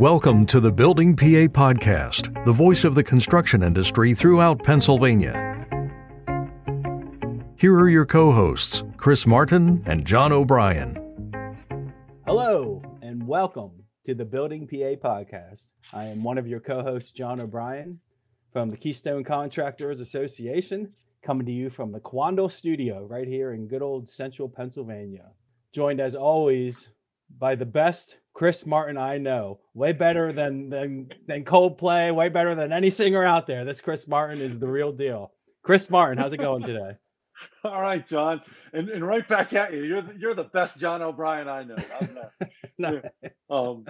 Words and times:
Welcome 0.00 0.46
to 0.46 0.60
the 0.60 0.72
Building 0.72 1.14
PA 1.14 1.52
Podcast, 1.52 2.32
the 2.46 2.54
voice 2.54 2.84
of 2.84 2.94
the 2.94 3.04
construction 3.04 3.62
industry 3.62 4.14
throughout 4.14 4.62
Pennsylvania. 4.62 5.66
Here 7.56 7.78
are 7.78 7.90
your 7.90 8.06
co 8.06 8.32
hosts, 8.32 8.82
Chris 8.96 9.26
Martin 9.26 9.82
and 9.84 10.06
John 10.06 10.32
O'Brien. 10.32 10.96
Hello, 12.24 12.80
and 13.02 13.26
welcome 13.26 13.72
to 14.06 14.14
the 14.14 14.24
Building 14.24 14.66
PA 14.66 14.96
Podcast. 15.06 15.72
I 15.92 16.06
am 16.06 16.24
one 16.24 16.38
of 16.38 16.48
your 16.48 16.60
co 16.60 16.82
hosts, 16.82 17.10
John 17.10 17.38
O'Brien 17.38 18.00
from 18.54 18.70
the 18.70 18.78
Keystone 18.78 19.22
Contractors 19.22 20.00
Association, 20.00 20.94
coming 21.22 21.44
to 21.44 21.52
you 21.52 21.68
from 21.68 21.92
the 21.92 22.00
Quandle 22.00 22.48
Studio 22.48 23.04
right 23.04 23.28
here 23.28 23.52
in 23.52 23.68
good 23.68 23.82
old 23.82 24.08
central 24.08 24.48
Pennsylvania. 24.48 25.26
Joined 25.74 26.00
as 26.00 26.14
always 26.14 26.88
by 27.38 27.54
the 27.54 27.66
best 27.66 28.16
Chris 28.40 28.64
Martin 28.64 28.96
I 28.96 29.18
know. 29.18 29.60
Way 29.74 29.92
better 29.92 30.32
than 30.32 30.70
than 30.70 31.10
than 31.28 31.44
Coldplay, 31.44 32.14
way 32.14 32.30
better 32.30 32.54
than 32.54 32.72
any 32.72 32.88
singer 32.88 33.22
out 33.22 33.46
there. 33.46 33.66
This 33.66 33.82
Chris 33.82 34.08
Martin 34.08 34.40
is 34.40 34.58
the 34.58 34.66
real 34.66 34.92
deal. 34.92 35.32
Chris 35.62 35.90
Martin, 35.90 36.16
how's 36.16 36.32
it 36.32 36.38
going 36.38 36.62
today? 36.62 36.92
All 37.64 37.82
right, 37.82 38.06
John, 38.06 38.40
and, 38.72 38.88
and 38.88 39.06
right 39.06 39.28
back 39.28 39.52
at 39.52 39.74
you. 39.74 39.82
You're 39.82 40.00
the, 40.00 40.14
you're 40.18 40.34
the 40.34 40.44
best 40.44 40.78
John 40.78 41.02
O'Brien 41.02 41.48
I 41.48 41.64
know. 41.64 41.76
no. 42.78 43.02
um, 43.50 43.84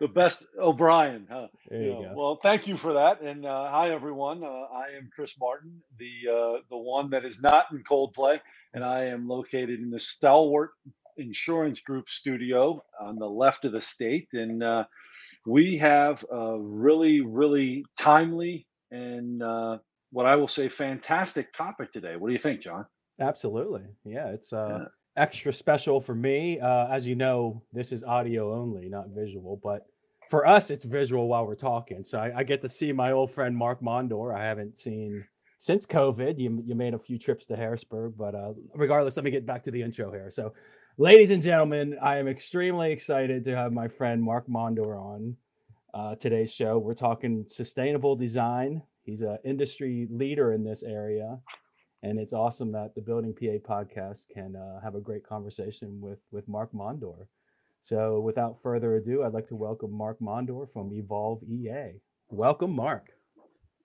the 0.00 0.08
best 0.08 0.44
O'Brien. 0.60 1.28
Huh? 1.30 1.46
There 1.68 1.80
you, 1.80 1.86
you 1.86 1.92
know, 1.92 2.02
go. 2.02 2.14
Well, 2.16 2.40
thank 2.42 2.66
you 2.66 2.76
for 2.76 2.94
that, 2.94 3.20
and 3.22 3.46
uh, 3.46 3.70
hi 3.70 3.92
everyone. 3.92 4.42
Uh, 4.42 4.74
I 4.74 4.96
am 4.96 5.08
Chris 5.14 5.36
Martin, 5.38 5.80
the 6.00 6.32
uh, 6.32 6.62
the 6.68 6.76
one 6.76 7.10
that 7.10 7.24
is 7.24 7.40
not 7.40 7.66
in 7.70 7.84
Coldplay, 7.84 8.40
and 8.72 8.82
I 8.82 9.04
am 9.04 9.28
located 9.28 9.78
in 9.78 9.90
the 9.90 10.00
Stalwart 10.00 10.70
Insurance 11.16 11.80
Group 11.80 12.08
studio 12.08 12.82
on 13.00 13.16
the 13.16 13.26
left 13.26 13.64
of 13.64 13.72
the 13.72 13.80
state. 13.80 14.28
And 14.32 14.62
uh, 14.62 14.84
we 15.46 15.78
have 15.78 16.24
a 16.30 16.58
really, 16.58 17.20
really 17.20 17.84
timely 17.98 18.66
and 18.90 19.42
uh, 19.42 19.78
what 20.10 20.26
I 20.26 20.36
will 20.36 20.48
say 20.48 20.68
fantastic 20.68 21.52
topic 21.52 21.92
today. 21.92 22.16
What 22.16 22.28
do 22.28 22.32
you 22.32 22.38
think, 22.38 22.60
John? 22.60 22.86
Absolutely. 23.20 23.82
Yeah, 24.04 24.28
it's 24.28 24.52
uh, 24.52 24.78
yeah. 24.80 24.84
extra 25.16 25.52
special 25.52 26.00
for 26.00 26.14
me. 26.14 26.60
Uh, 26.60 26.86
as 26.88 27.06
you 27.06 27.16
know, 27.16 27.62
this 27.72 27.92
is 27.92 28.04
audio 28.04 28.54
only, 28.54 28.88
not 28.88 29.08
visual, 29.08 29.60
but 29.62 29.86
for 30.30 30.46
us, 30.46 30.70
it's 30.70 30.84
visual 30.84 31.28
while 31.28 31.46
we're 31.46 31.54
talking. 31.54 32.04
So 32.04 32.18
I, 32.18 32.38
I 32.38 32.44
get 32.44 32.62
to 32.62 32.68
see 32.68 32.92
my 32.92 33.12
old 33.12 33.30
friend 33.30 33.56
Mark 33.56 33.82
Mondor. 33.82 34.34
I 34.34 34.44
haven't 34.44 34.78
seen 34.78 35.24
since 35.58 35.86
COVID. 35.86 36.38
You 36.38 36.62
you 36.64 36.74
made 36.74 36.94
a 36.94 36.98
few 36.98 37.18
trips 37.18 37.46
to 37.46 37.56
Harrisburg, 37.56 38.14
but 38.16 38.34
uh, 38.34 38.52
regardless, 38.74 39.16
let 39.16 39.24
me 39.24 39.30
get 39.30 39.46
back 39.46 39.62
to 39.64 39.70
the 39.70 39.82
intro 39.82 40.10
here. 40.10 40.30
So 40.30 40.52
ladies 40.96 41.30
and 41.30 41.42
gentlemen, 41.42 41.96
I 42.00 42.18
am 42.18 42.28
extremely 42.28 42.92
excited 42.92 43.44
to 43.44 43.56
have 43.56 43.72
my 43.72 43.88
friend 43.88 44.22
Mark 44.22 44.46
Mondor 44.48 44.96
on 44.96 45.36
uh, 45.92 46.14
today's 46.14 46.52
show. 46.52 46.78
We're 46.78 46.94
talking 46.94 47.44
sustainable 47.48 48.16
design. 48.16 48.82
He's 49.02 49.22
an 49.22 49.38
industry 49.44 50.06
leader 50.10 50.52
in 50.52 50.64
this 50.64 50.82
area, 50.82 51.38
and 52.02 52.18
it's 52.18 52.32
awesome 52.32 52.72
that 52.72 52.94
the 52.94 53.00
Building 53.00 53.34
PA 53.34 53.58
podcast 53.68 54.28
can 54.32 54.56
uh, 54.56 54.80
have 54.82 54.94
a 54.94 55.00
great 55.00 55.26
conversation 55.26 56.00
with 56.00 56.20
with 56.30 56.48
Mark 56.48 56.72
Mondor. 56.72 57.26
So, 57.80 58.20
without 58.20 58.62
further 58.62 58.96
ado, 58.96 59.24
I'd 59.24 59.34
like 59.34 59.48
to 59.48 59.56
welcome 59.56 59.92
Mark 59.92 60.20
Mondor 60.20 60.70
from 60.72 60.92
Evolve 60.92 61.42
EA. 61.42 62.00
Welcome, 62.30 62.74
Mark. 62.74 63.08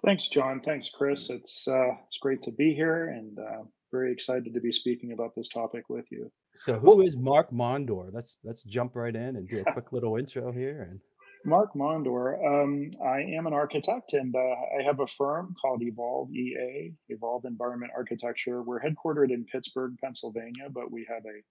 Thanks, 0.06 0.28
John. 0.28 0.62
Thanks, 0.62 0.90
Chris. 0.90 1.30
It's 1.30 1.68
uh, 1.68 1.96
it's 2.08 2.18
great 2.18 2.44
to 2.44 2.52
be 2.52 2.74
here, 2.74 3.10
and 3.10 3.38
uh, 3.38 3.64
very 4.10 4.14
excited 4.14 4.54
to 4.54 4.60
be 4.60 4.72
speaking 4.72 5.12
about 5.12 5.36
this 5.36 5.50
topic 5.50 5.90
with 5.90 6.06
you. 6.12 6.32
So, 6.56 6.80
who 6.80 7.02
is 7.02 7.18
Mark 7.18 7.52
Mondor? 7.52 8.10
Let's 8.12 8.38
let's 8.44 8.64
jump 8.64 8.96
right 8.96 9.16
in 9.16 9.36
and 9.36 9.48
do 9.48 9.64
a 9.66 9.72
quick 9.74 9.92
little 9.92 10.18
intro 10.18 10.52
here. 10.52 10.88
And 10.90 11.00
Mark 11.46 11.74
Mondor, 11.76 12.36
um, 12.46 12.92
I 13.06 13.22
am 13.38 13.48
an 13.48 13.54
architect, 13.54 14.14
and 14.14 14.36
uh, 14.36 14.40
I 14.80 14.84
have 14.84 15.00
a 15.00 15.08
firm 15.08 15.56
called 15.62 15.82
Evolve 15.84 16.32
EA, 16.32 16.92
Evolve 17.10 17.46
Environment 17.46 17.92
Architecture. 17.96 18.62
We're 18.62 18.82
headquartered 18.82 19.32
in 19.32 19.46
Pittsburgh, 19.46 19.96
Pennsylvania, 20.04 20.68
but 20.70 20.92
we 20.92 21.06
have 21.10 21.24
a 21.26 21.42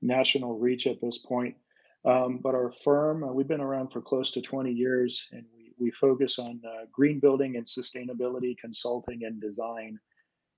national 0.00 0.58
reach 0.58 0.86
at 0.86 1.00
this 1.00 1.18
point. 1.18 1.56
Um, 2.06 2.38
but 2.42 2.54
our 2.54 2.72
firm, 2.84 3.24
uh, 3.24 3.32
we've 3.32 3.48
been 3.48 3.60
around 3.60 3.90
for 3.90 4.02
close 4.02 4.30
to 4.32 4.42
20 4.42 4.70
years, 4.70 5.26
and 5.32 5.44
we 5.56 5.64
we 5.76 5.90
focus 5.90 6.38
on 6.38 6.60
uh, 6.64 6.84
green 6.92 7.18
building 7.18 7.56
and 7.56 7.66
sustainability 7.66 8.56
consulting 8.56 9.24
and 9.24 9.40
design 9.40 9.98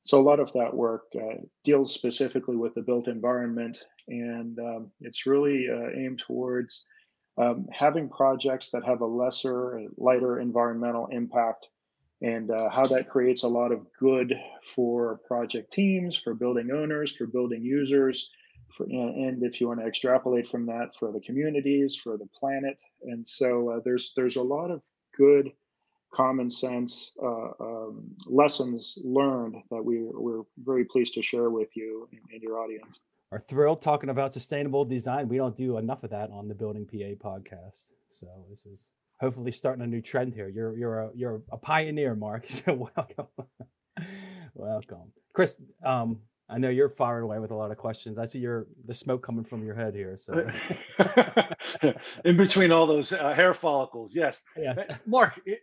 so 0.06 0.20
a 0.20 0.22
lot 0.22 0.38
of 0.40 0.52
that 0.52 0.72
work 0.72 1.04
uh, 1.16 1.38
deals 1.64 1.92
specifically 1.92 2.56
with 2.56 2.74
the 2.74 2.82
built 2.82 3.08
environment, 3.08 3.76
and 4.06 4.58
um, 4.58 4.90
it's 5.00 5.26
really 5.26 5.66
uh, 5.68 5.88
aimed 5.98 6.20
towards 6.20 6.84
um, 7.38 7.66
having 7.72 8.08
projects 8.08 8.70
that 8.70 8.84
have 8.84 9.00
a 9.00 9.06
lesser, 9.06 9.82
lighter 9.96 10.38
environmental 10.38 11.08
impact, 11.10 11.66
and 12.22 12.50
uh, 12.50 12.70
how 12.70 12.86
that 12.86 13.10
creates 13.10 13.42
a 13.42 13.48
lot 13.48 13.72
of 13.72 13.86
good 13.98 14.32
for 14.74 15.20
project 15.26 15.72
teams, 15.72 16.16
for 16.16 16.34
building 16.34 16.70
owners, 16.70 17.14
for 17.16 17.26
building 17.26 17.62
users, 17.62 18.30
for, 18.76 18.84
and 18.84 19.42
if 19.42 19.60
you 19.60 19.66
want 19.66 19.80
to 19.80 19.86
extrapolate 19.86 20.48
from 20.48 20.66
that, 20.66 20.90
for 20.98 21.10
the 21.12 21.20
communities, 21.20 21.96
for 21.96 22.16
the 22.16 22.28
planet. 22.38 22.78
And 23.02 23.26
so 23.26 23.70
uh, 23.70 23.80
there's 23.84 24.12
there's 24.14 24.36
a 24.36 24.42
lot 24.42 24.70
of 24.70 24.82
good 25.16 25.50
common 26.12 26.50
sense 26.50 27.12
uh, 27.22 27.50
um, 27.60 28.10
lessons 28.26 28.98
learned 29.02 29.56
that 29.70 29.84
we, 29.84 30.02
we're 30.02 30.42
very 30.58 30.84
pleased 30.84 31.14
to 31.14 31.22
share 31.22 31.50
with 31.50 31.68
you 31.76 32.08
and, 32.12 32.20
and, 32.32 32.42
your 32.42 32.58
audience. 32.58 33.00
Are 33.32 33.40
thrilled 33.40 33.82
talking 33.82 34.10
about 34.10 34.32
sustainable 34.32 34.84
design. 34.84 35.28
We 35.28 35.36
don't 35.36 35.56
do 35.56 35.78
enough 35.78 36.04
of 36.04 36.10
that 36.10 36.30
on 36.30 36.48
the 36.48 36.54
Building 36.54 36.86
PA 36.86 37.28
podcast. 37.28 37.84
So 38.10 38.26
this 38.48 38.64
is 38.66 38.92
hopefully 39.20 39.50
starting 39.50 39.82
a 39.82 39.86
new 39.86 40.00
trend 40.00 40.32
here. 40.32 40.48
You're 40.48 40.76
you're 40.76 41.00
a 41.00 41.10
you're 41.14 41.42
a 41.50 41.56
pioneer, 41.56 42.14
Mark. 42.14 42.46
So 42.50 42.88
welcome, 42.96 43.26
welcome, 44.54 45.12
Chris. 45.34 45.60
Um, 45.84 46.20
I 46.48 46.58
know 46.58 46.68
you're 46.68 46.88
firing 46.88 47.24
away 47.24 47.40
with 47.40 47.50
a 47.50 47.54
lot 47.54 47.72
of 47.72 47.76
questions. 47.76 48.18
I 48.18 48.24
see 48.24 48.38
your 48.38 48.68
the 48.86 48.94
smoke 48.94 49.24
coming 49.24 49.44
from 49.44 49.64
your 49.64 49.74
head 49.74 49.94
here. 49.94 50.16
So 50.16 50.48
in 52.24 52.36
between 52.36 52.70
all 52.70 52.86
those 52.86 53.12
uh, 53.12 53.34
hair 53.34 53.52
follicles, 53.52 54.14
yes. 54.14 54.44
yes. 54.56 54.78
Mark, 55.06 55.40
it, 55.44 55.60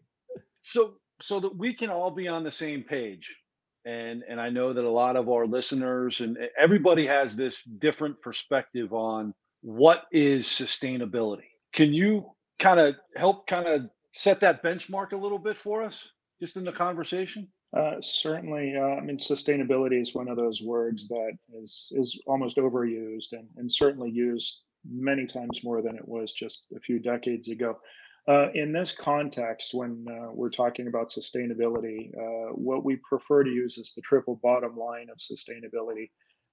so 0.63 0.95
so 1.21 1.39
that 1.39 1.55
we 1.57 1.75
can 1.75 1.89
all 1.89 2.11
be 2.11 2.27
on 2.27 2.43
the 2.43 2.51
same 2.51 2.83
page. 2.83 3.37
And 3.85 4.23
and 4.29 4.39
i 4.39 4.49
know 4.49 4.71
that 4.73 4.85
a 4.85 4.89
lot 4.89 5.17
of 5.17 5.29
our 5.29 5.45
listeners 5.45 6.21
and 6.21 6.37
everybody 6.57 7.05
has 7.05 7.35
this 7.35 7.63
different 7.63 8.21
perspective 8.21 8.93
on 8.93 9.33
what 9.61 10.03
is 10.11 10.47
sustainability. 10.47 11.49
Can 11.73 11.93
you 11.93 12.31
kind 12.59 12.79
of 12.79 12.95
help 13.15 13.45
kind 13.45 13.67
of 13.67 13.89
set 14.13 14.39
that 14.39 14.63
benchmark 14.63 15.11
a 15.11 15.17
little 15.17 15.37
bit 15.37 15.57
for 15.57 15.83
us 15.83 16.07
just 16.41 16.55
in 16.55 16.63
the 16.63 16.71
conversation? 16.71 17.47
Uh, 17.75 17.95
certainly 18.01 18.75
uh, 18.77 18.95
i 18.97 19.01
mean 19.01 19.17
sustainability 19.17 19.99
is 19.99 20.13
one 20.13 20.27
of 20.27 20.37
those 20.37 20.61
words 20.61 21.07
that 21.07 21.31
is 21.55 21.91
is 21.95 22.21
almost 22.27 22.57
overused 22.57 23.31
and, 23.31 23.47
and 23.57 23.71
certainly 23.71 24.11
used 24.11 24.61
many 24.87 25.25
times 25.25 25.63
more 25.63 25.81
than 25.81 25.95
it 25.95 26.07
was 26.07 26.31
just 26.31 26.67
a 26.75 26.79
few 26.79 26.99
decades 26.99 27.47
ago 27.47 27.77
uh, 28.27 28.47
in 28.53 28.71
this 28.71 28.93
context, 28.93 29.73
when 29.73 30.05
uh, 30.09 30.31
we're 30.31 30.49
talking 30.49 30.87
about 30.87 31.09
sustainability, 31.09 32.09
uh, 32.17 32.53
what 32.53 32.85
we 32.85 32.95
prefer 32.97 33.43
to 33.43 33.49
use 33.49 33.77
is 33.77 33.93
the 33.93 34.01
triple 34.01 34.39
bottom 34.41 34.77
line 34.77 35.07
of 35.09 35.17
sustainability, 35.17 36.09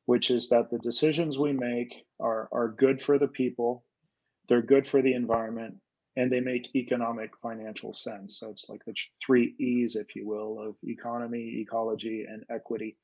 which 0.07 0.31
is 0.33 0.49
that 0.49 0.69
the 0.71 0.79
decisions 0.79 1.39
we 1.39 1.53
make 1.53 2.05
are, 2.19 2.49
are 2.51 2.69
good 2.69 3.01
for 3.01 3.19
the 3.19 3.29
people, 3.29 3.85
they're 4.49 4.63
good 4.63 4.85
for 4.85 5.01
the 5.01 5.15
environment, 5.15 5.77
and 6.17 6.31
they 6.31 6.41
make 6.41 6.75
economic 6.75 7.31
financial 7.41 7.93
sense. 7.93 8.41
So 8.41 8.51
it's 8.51 8.69
like 8.69 8.85
the 8.85 8.95
three 9.25 9.55
E's, 9.61 9.95
if 9.95 10.17
you 10.17 10.27
will, 10.27 10.59
of 10.61 10.75
economy, 10.83 11.61
ecology, 11.61 12.27
and 12.29 12.43
equity. 12.51 12.97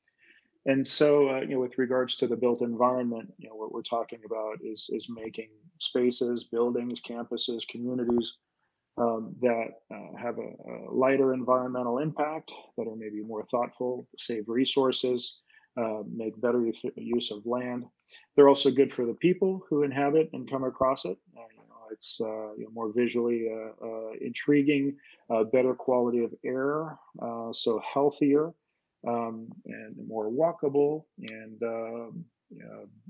And 0.65 0.85
so, 0.85 1.29
uh, 1.29 1.39
you 1.39 1.55
know, 1.55 1.59
with 1.59 1.77
regards 1.77 2.17
to 2.17 2.27
the 2.27 2.35
built 2.35 2.61
environment, 2.61 3.33
you 3.37 3.47
know, 3.47 3.55
what 3.55 3.71
we're 3.71 3.81
talking 3.81 4.19
about 4.25 4.57
is 4.61 4.89
is 4.91 5.07
making 5.09 5.47
spaces, 5.79 6.43
buildings, 6.43 7.01
campuses, 7.01 7.65
communities 7.65 8.35
um, 8.97 9.35
that 9.41 9.67
uh, 9.93 10.17
have 10.17 10.37
a, 10.39 10.41
a, 10.41 10.91
lighter 10.91 11.33
environmental 11.33 11.99
impact, 11.99 12.51
that 12.77 12.87
are 12.87 12.95
maybe 12.95 13.21
more 13.21 13.45
thoughtful, 13.51 14.07
save 14.17 14.45
resources, 14.47 15.41
uh, 15.79 16.01
make 16.11 16.39
better 16.41 16.71
use 16.95 17.31
of 17.31 17.45
land. 17.45 17.85
They're 18.35 18.49
also 18.49 18.71
good 18.71 18.91
for 18.91 19.05
the 19.05 19.13
people 19.13 19.63
who 19.69 19.83
inhabit 19.83 20.29
and 20.33 20.49
come 20.49 20.63
across 20.63 21.05
it. 21.05 21.17
Uh, 21.35 21.41
you 21.51 21.69
know, 21.69 21.87
it's 21.91 22.17
uh, 22.19 22.53
you 22.57 22.63
know, 22.63 22.71
more 22.73 22.91
visually 22.91 23.47
uh, 23.51 23.85
uh, 23.85 24.11
intriguing, 24.19 24.95
better 25.51 25.75
quality 25.75 26.23
of 26.23 26.33
air, 26.43 26.97
so 27.51 27.79
healthier 27.93 28.51
um, 29.07 29.47
and 29.65 29.95
more 30.07 30.31
walkable 30.31 31.03
and 31.19 31.61
um, 31.61 32.25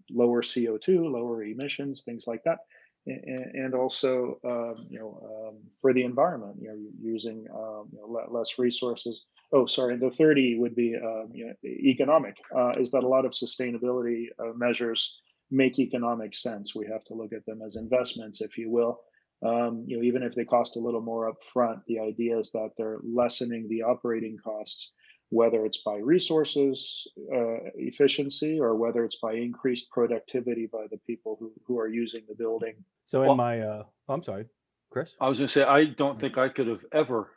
lower 0.10 0.42
CO2, 0.42 1.10
lower 1.10 1.44
emissions, 1.44 2.02
things 2.04 2.26
like 2.28 2.44
that 2.44 2.60
and 3.08 3.74
also 3.74 4.40
um, 4.46 4.86
you 4.90 5.00
know 5.00 5.50
um, 5.50 5.58
for 5.82 5.94
the 5.94 6.04
environment 6.04 6.56
you 6.62 6.68
know 6.68 6.78
using 7.02 7.46
um, 7.54 7.88
you 7.92 8.00
know, 8.00 8.28
less 8.30 8.60
resources. 8.60 9.26
Oh 9.54 9.66
sorry 9.66 9.98
the 9.98 10.12
30 10.12 10.60
would 10.60 10.76
be 10.76 10.96
um, 10.96 11.30
you 11.34 11.46
know, 11.48 11.54
economic. 11.64 12.38
Uh, 12.56 12.72
is 12.78 12.92
that 12.92 13.04
a 13.04 13.08
lot 13.08 13.26
of 13.26 13.32
sustainability 13.32 14.28
uh, 14.40 14.54
measures 14.56 15.20
make 15.52 15.80
economic 15.80 16.36
sense? 16.36 16.76
We 16.76 16.86
have 16.88 17.04
to 17.06 17.14
look 17.14 17.32
at 17.34 17.46
them 17.46 17.62
as 17.66 17.76
investments 17.76 18.42
if 18.42 18.58
you 18.58 18.70
will. 18.70 19.00
Um, 19.46 19.84
you 19.86 19.98
know, 19.98 20.04
even 20.04 20.24
if 20.24 20.34
they 20.34 20.46
cost 20.46 20.78
a 20.78 20.80
little 20.80 21.02
more 21.02 21.32
upfront, 21.32 21.82
the 21.88 22.00
idea 22.00 22.40
is 22.40 22.52
that 22.52 22.72
they're 22.76 23.00
lessening 23.04 23.68
the 23.70 23.84
operating 23.84 24.38
costs, 24.44 24.92
whether 25.30 25.66
it's 25.66 25.80
by 25.80 25.98
resources 25.98 27.08
uh, 27.34 27.58
efficiency 27.76 28.60
or 28.60 28.76
whether 28.76 29.04
it's 29.04 29.18
by 29.18 29.34
increased 29.34 29.90
productivity 29.92 30.68
by 30.68 30.86
the 30.90 30.98
people 30.98 31.36
who, 31.40 31.52
who 31.66 31.80
are 31.80 31.88
using 31.88 32.24
the 32.30 32.36
building. 32.36 32.76
So 33.08 33.22
in 33.22 33.28
well, 33.28 33.36
my, 33.36 33.62
uh, 33.62 33.84
oh, 34.08 34.14
I'm 34.14 34.24
sorry, 34.24 34.46
Chris. 34.90 35.16
I 35.20 35.28
was 35.28 35.40
going 35.40 35.48
to 35.48 35.54
say 35.54 35.64
I 35.64 35.86
don't 35.86 36.20
think 36.20 36.38
I 36.38 36.50
could 36.50 36.68
have 36.68 36.86
ever 36.94 37.30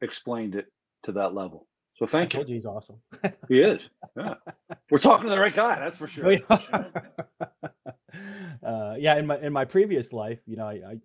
explained 0.00 0.54
it 0.54 0.66
to 1.04 1.12
that 1.12 1.34
level. 1.34 1.66
So 1.96 2.06
thank 2.06 2.34
I 2.34 2.40
you. 2.40 2.44
he's 2.46 2.66
awesome. 2.66 3.00
he 3.48 3.60
is. 3.60 3.88
Yeah. 4.16 4.34
We're 4.90 4.98
talking 4.98 5.28
to 5.28 5.34
the 5.34 5.40
right 5.40 5.54
guy, 5.54 5.78
that's 5.78 5.96
for 5.96 6.06
sure. 6.06 6.38
uh, 6.50 6.84
yeah, 8.98 9.16
in 9.16 9.26
my 9.26 9.38
in 9.38 9.52
my 9.52 9.64
previous 9.64 10.12
life, 10.12 10.38
you 10.46 10.56
know, 10.56 10.66
I, 10.66 10.72
I 10.72 10.96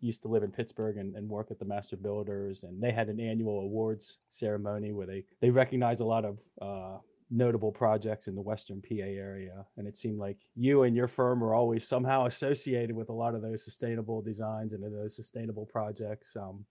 used 0.00 0.22
to 0.22 0.28
live 0.28 0.42
in 0.42 0.50
Pittsburgh 0.50 0.96
and, 0.96 1.14
and, 1.16 1.28
work 1.28 1.50
at 1.50 1.58
the 1.58 1.64
Master 1.64 1.96
Builders, 1.96 2.64
and 2.64 2.82
they 2.82 2.92
had 2.92 3.08
an 3.08 3.20
annual 3.20 3.60
awards 3.60 4.18
ceremony 4.30 4.92
where 4.92 5.06
they 5.06 5.24
they 5.40 5.50
recognize 5.50 6.00
a 6.00 6.04
lot 6.04 6.24
of 6.24 6.40
uh, 6.60 6.98
notable 7.30 7.72
projects 7.72 8.26
in 8.26 8.34
the 8.34 8.40
Western 8.40 8.80
PA 8.80 9.04
area, 9.04 9.64
and 9.76 9.86
it 9.86 9.96
seemed 9.96 10.18
like 10.18 10.38
you 10.54 10.82
and 10.84 10.96
your 10.96 11.08
firm 11.08 11.40
were 11.40 11.54
always 11.54 11.86
somehow 11.86 12.26
associated 12.26 12.94
with 12.94 13.08
a 13.08 13.12
lot 13.12 13.34
of 13.34 13.42
those 13.42 13.64
sustainable 13.64 14.22
designs 14.22 14.72
and 14.72 14.82
those 14.82 15.16
sustainable 15.16 15.66
projects. 15.66 16.36
Um, 16.36 16.64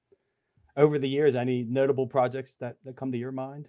over 0.75 0.99
the 0.99 1.09
years, 1.09 1.35
any 1.35 1.63
notable 1.63 2.05
projects 2.05 2.55
that, 2.57 2.77
that 2.85 2.95
come 2.95 3.11
to 3.11 3.17
your 3.17 3.31
mind? 3.31 3.67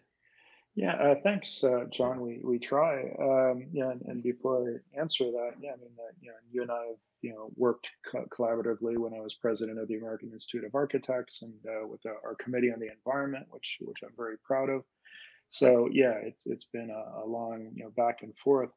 Yeah, 0.79 0.95
uh, 0.95 1.17
thanks, 1.25 1.65
uh, 1.65 1.87
John. 1.91 2.21
We 2.21 2.41
we 2.45 2.61
try. 2.61 3.01
Um, 3.21 3.67
yeah, 3.73 3.91
and, 3.91 4.03
and, 4.03 4.23
before 4.23 4.63
I 4.63 5.01
answer 5.01 5.25
that, 5.25 5.55
yeah, 5.61 5.73
I 5.73 5.77
mean, 5.77 5.91
uh, 5.99 6.13
you 6.21 6.29
know, 6.29 6.37
you 6.53 6.63
and 6.63 6.71
I 6.71 6.87
have 6.87 6.97
you 7.21 7.33
know 7.33 7.51
worked 7.57 7.89
co- 8.09 8.27
collaboratively 8.27 8.97
when 8.97 9.13
I 9.13 9.19
was 9.19 9.35
president 9.35 9.81
of 9.81 9.89
the 9.89 9.97
American 9.97 10.31
Institute 10.33 10.63
of 10.63 10.77
Architects 10.77 11.43
and 11.43 11.53
uh, 11.67 11.89
with 11.89 12.07
our 12.07 12.37
committee 12.37 12.71
on 12.73 12.79
the 12.79 12.93
environment, 12.93 13.47
which 13.51 13.79
which 13.81 13.97
I'm 14.05 14.15
very 14.17 14.37
proud 14.45 14.69
of. 14.71 14.85
So 15.49 15.89
yeah, 15.91 16.15
it's 16.23 16.47
it's 16.47 16.67
been 16.67 16.91
a, 16.91 17.25
a 17.25 17.27
long 17.27 17.73
you 17.75 17.83
know 17.83 17.91
back 17.97 18.23
and 18.23 18.33
forth. 18.39 18.71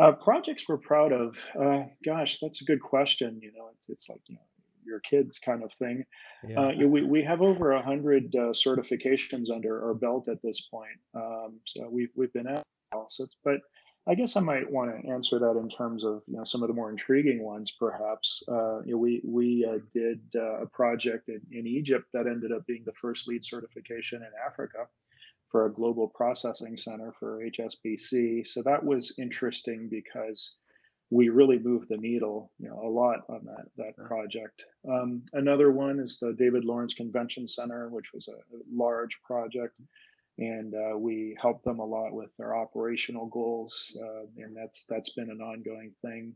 Uh, 0.00 0.12
projects 0.14 0.64
we're 0.68 0.78
proud 0.78 1.12
of. 1.12 1.38
Uh, 1.56 1.84
gosh, 2.04 2.40
that's 2.40 2.60
a 2.60 2.64
good 2.64 2.82
question. 2.82 3.38
You 3.40 3.52
know, 3.56 3.70
it's 3.88 4.08
like 4.08 4.20
you 4.26 4.34
know 4.34 4.40
your 4.86 5.00
kids 5.00 5.38
kind 5.38 5.62
of 5.62 5.72
thing. 5.78 6.04
Yeah. 6.48 6.60
Uh, 6.60 6.86
we, 6.86 7.02
we 7.02 7.22
have 7.22 7.42
over 7.42 7.72
a 7.72 7.82
hundred 7.82 8.34
uh, 8.34 8.52
certifications 8.52 9.50
under 9.50 9.84
our 9.84 9.94
belt 9.94 10.28
at 10.28 10.42
this 10.42 10.62
point. 10.62 10.98
Um, 11.14 11.60
so 11.64 11.88
we've 11.90 12.10
we've 12.14 12.32
been 12.32 12.46
at 12.46 12.62
so 13.08 13.26
but 13.44 13.60
I 14.08 14.14
guess 14.14 14.36
I 14.36 14.40
might 14.40 14.70
want 14.70 14.90
to 14.90 15.10
answer 15.10 15.38
that 15.40 15.58
in 15.58 15.68
terms 15.68 16.04
of 16.04 16.22
you 16.28 16.36
know 16.36 16.44
some 16.44 16.62
of 16.62 16.68
the 16.68 16.74
more 16.74 16.90
intriguing 16.90 17.42
ones, 17.42 17.72
perhaps. 17.78 18.42
Uh, 18.48 18.80
you 18.82 18.92
know, 18.92 18.98
we 18.98 19.20
we 19.24 19.66
uh, 19.68 19.78
did 19.92 20.20
uh, 20.36 20.62
a 20.62 20.66
project 20.66 21.28
in, 21.28 21.40
in 21.50 21.66
Egypt 21.66 22.06
that 22.12 22.26
ended 22.26 22.52
up 22.52 22.64
being 22.66 22.84
the 22.86 22.92
first 23.00 23.26
LEED 23.26 23.44
certification 23.44 24.22
in 24.22 24.30
Africa 24.46 24.86
for 25.50 25.66
a 25.66 25.72
global 25.72 26.08
processing 26.08 26.76
center 26.76 27.12
for 27.18 27.42
HSBC. 27.42 28.46
So 28.46 28.62
that 28.62 28.84
was 28.84 29.14
interesting 29.18 29.88
because 29.90 30.56
we 31.10 31.28
really 31.28 31.58
moved 31.58 31.88
the 31.88 31.96
needle, 31.96 32.50
you 32.58 32.68
know, 32.68 32.80
a 32.82 32.88
lot 32.88 33.20
on 33.28 33.44
that 33.44 33.66
that 33.76 33.96
project. 33.96 34.64
Um, 34.88 35.22
another 35.32 35.70
one 35.70 36.00
is 36.00 36.18
the 36.18 36.32
David 36.32 36.64
Lawrence 36.64 36.94
Convention 36.94 37.46
Center, 37.46 37.88
which 37.88 38.12
was 38.12 38.28
a, 38.28 38.36
large 38.72 39.20
project, 39.22 39.74
and 40.38 40.74
uh, 40.74 40.98
we 40.98 41.36
helped 41.40 41.64
them 41.64 41.78
a 41.78 41.84
lot 41.84 42.12
with 42.12 42.34
their 42.36 42.56
operational 42.56 43.26
goals, 43.26 43.96
uh, 44.00 44.26
and 44.38 44.56
that's 44.56 44.84
that's 44.84 45.10
been 45.10 45.30
an 45.30 45.40
ongoing 45.40 45.92
thing. 46.02 46.34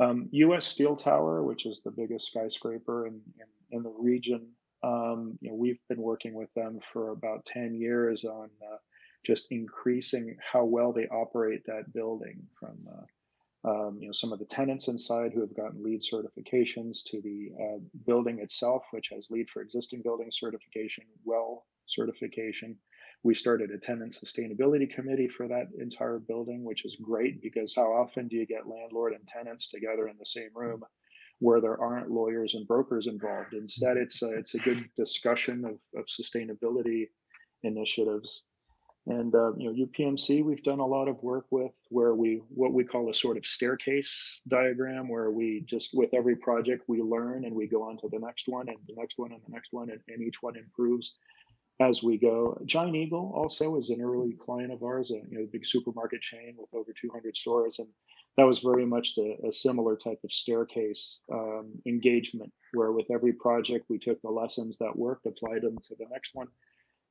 Um, 0.00 0.28
U.S. 0.32 0.66
Steel 0.66 0.96
Tower, 0.96 1.42
which 1.42 1.64
is 1.66 1.80
the 1.82 1.90
biggest 1.90 2.26
skyscraper 2.26 3.06
in 3.06 3.20
in, 3.38 3.78
in 3.78 3.82
the 3.82 3.94
region, 3.98 4.48
um, 4.82 5.38
you 5.40 5.48
know, 5.48 5.56
we've 5.56 5.80
been 5.88 6.02
working 6.02 6.34
with 6.34 6.52
them 6.52 6.78
for 6.92 7.12
about 7.12 7.46
ten 7.46 7.74
years 7.74 8.26
on 8.26 8.50
uh, 8.62 8.76
just 9.24 9.46
increasing 9.50 10.36
how 10.52 10.64
well 10.64 10.92
they 10.92 11.06
operate 11.08 11.64
that 11.64 11.92
building 11.94 12.42
from 12.60 12.76
uh, 12.92 13.02
um, 13.64 13.98
you 13.98 14.06
know, 14.06 14.12
some 14.12 14.32
of 14.32 14.38
the 14.38 14.44
tenants 14.44 14.88
inside 14.88 15.32
who 15.32 15.40
have 15.40 15.56
gotten 15.56 15.82
LEED 15.82 16.02
certifications 16.02 17.02
to 17.06 17.20
the 17.22 17.50
uh, 17.58 17.78
building 18.06 18.40
itself, 18.40 18.84
which 18.90 19.08
has 19.08 19.30
LEED 19.30 19.48
for 19.48 19.62
existing 19.62 20.02
building 20.02 20.28
certification, 20.30 21.04
well 21.24 21.64
certification. 21.86 22.76
We 23.22 23.34
started 23.34 23.70
a 23.70 23.78
tenant 23.78 24.18
sustainability 24.22 24.92
committee 24.94 25.28
for 25.28 25.48
that 25.48 25.68
entire 25.78 26.18
building, 26.18 26.62
which 26.62 26.84
is 26.84 26.96
great 27.00 27.40
because 27.40 27.74
how 27.74 27.90
often 27.92 28.28
do 28.28 28.36
you 28.36 28.46
get 28.46 28.68
landlord 28.68 29.14
and 29.14 29.26
tenants 29.26 29.68
together 29.68 30.08
in 30.08 30.16
the 30.18 30.26
same 30.26 30.50
room 30.54 30.82
where 31.38 31.60
there 31.60 31.80
aren't 31.80 32.10
lawyers 32.10 32.54
and 32.54 32.68
brokers 32.68 33.06
involved? 33.06 33.54
Instead, 33.54 33.96
it's 33.96 34.22
a, 34.22 34.28
it's 34.36 34.54
a 34.54 34.58
good 34.58 34.84
discussion 34.98 35.64
of, 35.64 35.78
of 35.98 36.04
sustainability 36.06 37.06
initiatives. 37.62 38.42
And 39.06 39.34
uh, 39.34 39.52
you 39.56 39.70
know, 39.70 39.86
UPMC, 39.86 40.42
we've 40.42 40.62
done 40.62 40.80
a 40.80 40.86
lot 40.86 41.08
of 41.08 41.22
work 41.22 41.44
with 41.50 41.72
where 41.90 42.14
we 42.14 42.40
what 42.48 42.72
we 42.72 42.84
call 42.84 43.10
a 43.10 43.14
sort 43.14 43.36
of 43.36 43.44
staircase 43.44 44.40
diagram, 44.48 45.08
where 45.08 45.30
we 45.30 45.62
just 45.66 45.90
with 45.92 46.14
every 46.14 46.36
project 46.36 46.84
we 46.88 47.02
learn 47.02 47.44
and 47.44 47.54
we 47.54 47.66
go 47.66 47.82
on 47.82 47.98
to 47.98 48.08
the 48.08 48.18
next 48.18 48.48
one 48.48 48.68
and 48.68 48.78
the 48.88 48.94
next 48.96 49.18
one 49.18 49.32
and 49.32 49.42
the 49.46 49.52
next 49.52 49.72
one, 49.72 49.90
and, 49.90 50.00
and 50.08 50.22
each 50.22 50.42
one 50.42 50.56
improves 50.56 51.12
as 51.80 52.02
we 52.02 52.16
go. 52.16 52.58
Giant 52.64 52.96
Eagle 52.96 53.30
also 53.34 53.76
is 53.76 53.90
an 53.90 54.00
early 54.00 54.32
client 54.32 54.72
of 54.72 54.82
ours, 54.82 55.10
a 55.10 55.14
you 55.14 55.38
know, 55.38 55.46
big 55.52 55.66
supermarket 55.66 56.22
chain 56.22 56.54
with 56.56 56.72
over 56.72 56.92
200 56.98 57.36
stores, 57.36 57.80
and 57.80 57.88
that 58.38 58.46
was 58.46 58.60
very 58.60 58.86
much 58.86 59.16
the, 59.16 59.36
a 59.46 59.52
similar 59.52 59.96
type 59.96 60.20
of 60.24 60.32
staircase 60.32 61.20
um, 61.30 61.72
engagement, 61.84 62.50
where 62.72 62.92
with 62.92 63.10
every 63.10 63.32
project 63.32 63.84
we 63.90 63.98
took 63.98 64.22
the 64.22 64.30
lessons 64.30 64.78
that 64.78 64.96
worked, 64.96 65.26
applied 65.26 65.62
them 65.62 65.76
to 65.88 65.94
the 65.98 66.06
next 66.10 66.30
one 66.34 66.48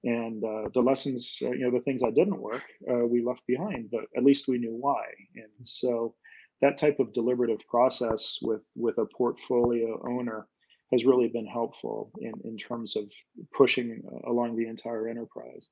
and 0.03 0.43
uh, 0.43 0.69
the 0.73 0.81
lessons 0.81 1.37
uh, 1.41 1.51
you 1.51 1.59
know 1.59 1.71
the 1.71 1.83
things 1.83 2.01
that 2.01 2.15
didn't 2.15 2.39
work 2.39 2.63
uh, 2.89 3.05
we 3.05 3.23
left 3.23 3.41
behind 3.47 3.89
but 3.91 4.05
at 4.17 4.23
least 4.23 4.47
we 4.47 4.57
knew 4.57 4.75
why. 4.75 5.03
And 5.35 5.67
so 5.67 6.15
that 6.61 6.77
type 6.77 6.99
of 6.99 7.13
deliberative 7.13 7.59
process 7.67 8.37
with 8.41 8.61
with 8.75 8.97
a 8.97 9.05
portfolio 9.05 10.01
owner 10.07 10.47
has 10.91 11.05
really 11.05 11.27
been 11.27 11.47
helpful 11.47 12.11
in 12.19 12.33
in 12.43 12.57
terms 12.57 12.95
of 12.95 13.11
pushing 13.51 14.01
uh, 14.07 14.31
along 14.31 14.55
the 14.55 14.67
entire 14.67 15.07
enterprise. 15.07 15.67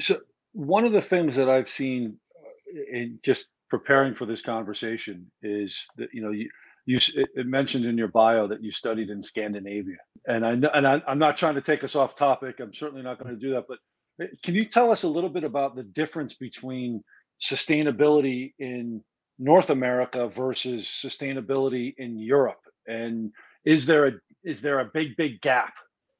So 0.00 0.20
one 0.52 0.84
of 0.84 0.92
the 0.92 1.00
things 1.00 1.34
that 1.36 1.48
i've 1.48 1.68
seen 1.68 2.16
uh, 2.36 2.96
in 2.96 3.18
just 3.24 3.48
preparing 3.68 4.14
for 4.14 4.24
this 4.24 4.40
conversation 4.40 5.30
is 5.42 5.88
that 5.96 6.08
you 6.12 6.22
know 6.22 6.30
you 6.30 6.48
you 6.86 6.98
it 7.14 7.46
mentioned 7.46 7.84
in 7.84 7.96
your 7.96 8.08
bio 8.08 8.46
that 8.48 8.62
you 8.62 8.70
studied 8.70 9.10
in 9.10 9.22
Scandinavia, 9.22 9.96
and 10.26 10.44
I 10.44 10.52
and 10.52 10.86
I, 10.86 11.02
I'm 11.06 11.18
not 11.18 11.36
trying 11.38 11.54
to 11.54 11.62
take 11.62 11.84
us 11.84 11.96
off 11.96 12.16
topic. 12.16 12.60
I'm 12.60 12.74
certainly 12.74 13.02
not 13.02 13.18
going 13.18 13.34
to 13.34 13.40
do 13.40 13.54
that. 13.54 13.64
But 13.68 13.78
eh, 14.20 14.28
can 14.42 14.54
you 14.54 14.66
tell 14.66 14.90
us 14.90 15.02
a 15.02 15.08
little 15.08 15.30
bit 15.30 15.44
about 15.44 15.76
the 15.76 15.82
difference 15.82 16.34
between 16.34 17.02
sustainability 17.40 18.52
in 18.58 19.02
North 19.38 19.70
America 19.70 20.28
versus 20.28 20.84
sustainability 20.84 21.94
in 21.96 22.18
Europe? 22.18 22.60
And 22.86 23.32
is 23.64 23.86
there 23.86 24.06
a 24.06 24.12
is 24.42 24.60
there 24.60 24.80
a 24.80 24.90
big 24.92 25.16
big 25.16 25.40
gap 25.40 25.74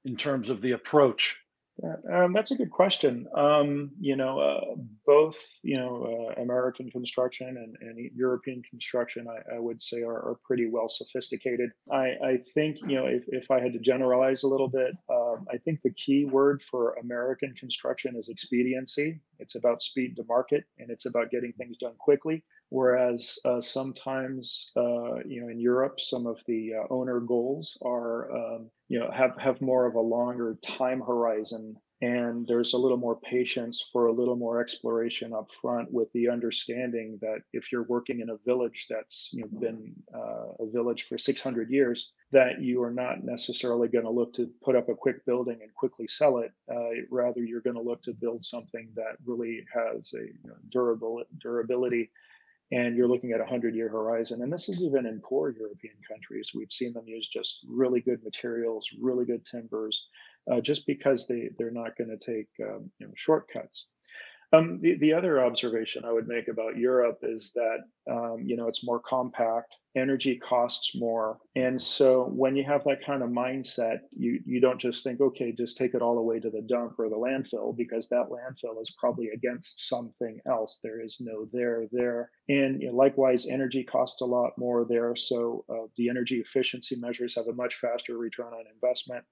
in 0.06 0.16
terms 0.16 0.48
of 0.48 0.62
the 0.62 0.72
approach 0.72 1.38
um, 2.12 2.32
that's 2.32 2.52
a 2.52 2.56
good 2.56 2.70
question. 2.70 3.26
Um, 3.34 3.90
you 4.00 4.14
know, 4.14 4.38
uh, 4.38 4.74
both 5.06 5.36
you 5.62 5.76
know 5.76 6.30
uh, 6.30 6.40
American 6.40 6.90
construction 6.90 7.48
and, 7.48 7.76
and 7.80 8.10
European 8.14 8.62
construction, 8.62 9.26
I, 9.28 9.56
I 9.56 9.58
would 9.58 9.82
say, 9.82 10.02
are, 10.02 10.12
are, 10.12 10.38
pretty 10.44 10.68
well 10.70 10.88
sophisticated. 10.88 11.70
I, 11.90 12.12
I, 12.24 12.38
think 12.54 12.78
you 12.86 12.94
know 12.94 13.06
if, 13.06 13.24
if 13.26 13.50
I 13.50 13.60
had 13.60 13.72
to 13.72 13.80
generalize 13.80 14.44
a 14.44 14.48
little 14.48 14.68
bit, 14.68 14.92
um, 15.10 15.46
I 15.52 15.56
think 15.58 15.80
the 15.82 15.92
key 15.92 16.26
word 16.26 16.62
for 16.70 16.94
American 17.02 17.54
construction 17.54 18.14
is 18.16 18.28
expediency. 18.28 19.20
It's 19.40 19.56
about 19.56 19.82
speed 19.82 20.14
to 20.16 20.24
market, 20.28 20.64
and 20.78 20.90
it's 20.90 21.06
about 21.06 21.30
getting 21.30 21.52
things 21.54 21.76
done 21.78 21.94
quickly. 21.98 22.44
Whereas 22.74 23.38
uh, 23.44 23.60
sometimes, 23.60 24.72
uh, 24.76 25.22
you 25.24 25.40
know, 25.40 25.48
in 25.48 25.60
Europe, 25.60 26.00
some 26.00 26.26
of 26.26 26.40
the 26.48 26.72
uh, 26.74 26.92
owner 26.92 27.20
goals 27.20 27.78
are, 27.82 28.32
um, 28.32 28.68
you 28.88 28.98
know, 28.98 29.12
have 29.12 29.36
have 29.38 29.60
more 29.60 29.86
of 29.86 29.94
a 29.94 30.00
longer 30.00 30.58
time 30.60 31.00
horizon, 31.00 31.76
and 32.02 32.44
there's 32.48 32.72
a 32.72 32.78
little 32.78 32.96
more 32.96 33.20
patience 33.20 33.88
for 33.92 34.06
a 34.06 34.12
little 34.12 34.34
more 34.34 34.60
exploration 34.60 35.32
up 35.32 35.52
front, 35.62 35.92
with 35.92 36.10
the 36.14 36.28
understanding 36.28 37.16
that 37.20 37.42
if 37.52 37.70
you're 37.70 37.84
working 37.84 38.18
in 38.18 38.30
a 38.30 38.38
village 38.44 38.88
that's 38.90 39.30
you 39.32 39.42
know 39.42 39.60
been 39.60 39.94
uh, 40.12 40.64
a 40.64 40.68
village 40.72 41.04
for 41.04 41.16
600 41.16 41.70
years, 41.70 42.10
that 42.32 42.60
you 42.60 42.82
are 42.82 42.92
not 42.92 43.22
necessarily 43.22 43.86
going 43.86 44.04
to 44.04 44.10
look 44.10 44.34
to 44.34 44.50
put 44.64 44.74
up 44.74 44.88
a 44.88 44.96
quick 44.96 45.24
building 45.26 45.60
and 45.62 45.72
quickly 45.74 46.08
sell 46.08 46.38
it. 46.38 46.50
Uh, 46.68 47.06
rather, 47.08 47.44
you're 47.44 47.60
going 47.60 47.76
to 47.76 47.88
look 47.88 48.02
to 48.02 48.12
build 48.14 48.44
something 48.44 48.88
that 48.96 49.14
really 49.24 49.64
has 49.72 50.12
a 50.14 50.22
you 50.22 50.48
know, 50.48 50.56
durable 50.72 51.22
durability 51.40 52.10
and 52.72 52.96
you're 52.96 53.08
looking 53.08 53.32
at 53.32 53.40
a 53.40 53.44
100 53.44 53.74
year 53.74 53.88
horizon. 53.88 54.42
And 54.42 54.52
this 54.52 54.68
is 54.68 54.82
even 54.82 55.06
in 55.06 55.20
poor 55.20 55.50
European 55.50 55.96
countries. 56.08 56.52
We've 56.54 56.72
seen 56.72 56.92
them 56.92 57.06
use 57.06 57.28
just 57.28 57.64
really 57.68 58.00
good 58.00 58.22
materials, 58.24 58.88
really 59.00 59.24
good 59.24 59.44
timbers, 59.46 60.06
uh, 60.50 60.60
just 60.60 60.86
because 60.86 61.26
they, 61.26 61.50
they're 61.58 61.70
not 61.70 61.96
going 61.96 62.10
to 62.10 62.18
take 62.18 62.48
um, 62.62 62.90
you 62.98 63.06
know, 63.06 63.12
shortcuts. 63.16 63.86
Um, 64.52 64.78
the, 64.80 64.96
the 64.98 65.12
other 65.12 65.44
observation 65.44 66.04
I 66.04 66.12
would 66.12 66.28
make 66.28 66.48
about 66.48 66.76
Europe 66.76 67.18
is 67.22 67.52
that, 67.54 67.78
um, 68.10 68.42
you 68.44 68.56
know, 68.56 68.68
it's 68.68 68.84
more 68.84 69.00
compact, 69.00 69.74
energy 69.96 70.36
costs 70.36 70.92
more. 70.94 71.38
And 71.56 71.80
so 71.80 72.24
when 72.32 72.54
you 72.54 72.64
have 72.64 72.84
that 72.84 73.04
kind 73.04 73.22
of 73.22 73.30
mindset, 73.30 73.98
you, 74.16 74.40
you 74.44 74.60
don't 74.60 74.80
just 74.80 75.02
think, 75.02 75.20
okay, 75.20 75.52
just 75.52 75.76
take 75.76 75.94
it 75.94 76.02
all 76.02 76.14
the 76.14 76.22
way 76.22 76.38
to 76.38 76.50
the 76.50 76.62
dump 76.62 76.94
or 76.98 77.08
the 77.08 77.16
landfill, 77.16 77.76
because 77.76 78.08
that 78.08 78.28
landfill 78.30 78.80
is 78.80 78.94
probably 78.98 79.30
against 79.30 79.88
something 79.88 80.38
else. 80.46 80.78
There 80.82 81.00
is 81.00 81.18
no 81.20 81.48
there 81.52 81.86
there. 81.90 82.30
And 82.48 82.80
you 82.80 82.88
know, 82.88 82.96
likewise, 82.96 83.46
energy 83.46 83.84
costs 83.84 84.20
a 84.20 84.26
lot 84.26 84.52
more 84.58 84.84
there. 84.88 85.16
So 85.16 85.64
uh, 85.68 85.86
the 85.96 86.08
energy 86.08 86.38
efficiency 86.40 86.96
measures 86.96 87.34
have 87.36 87.48
a 87.48 87.52
much 87.52 87.76
faster 87.76 88.18
return 88.18 88.52
on 88.52 88.64
investment. 88.72 89.24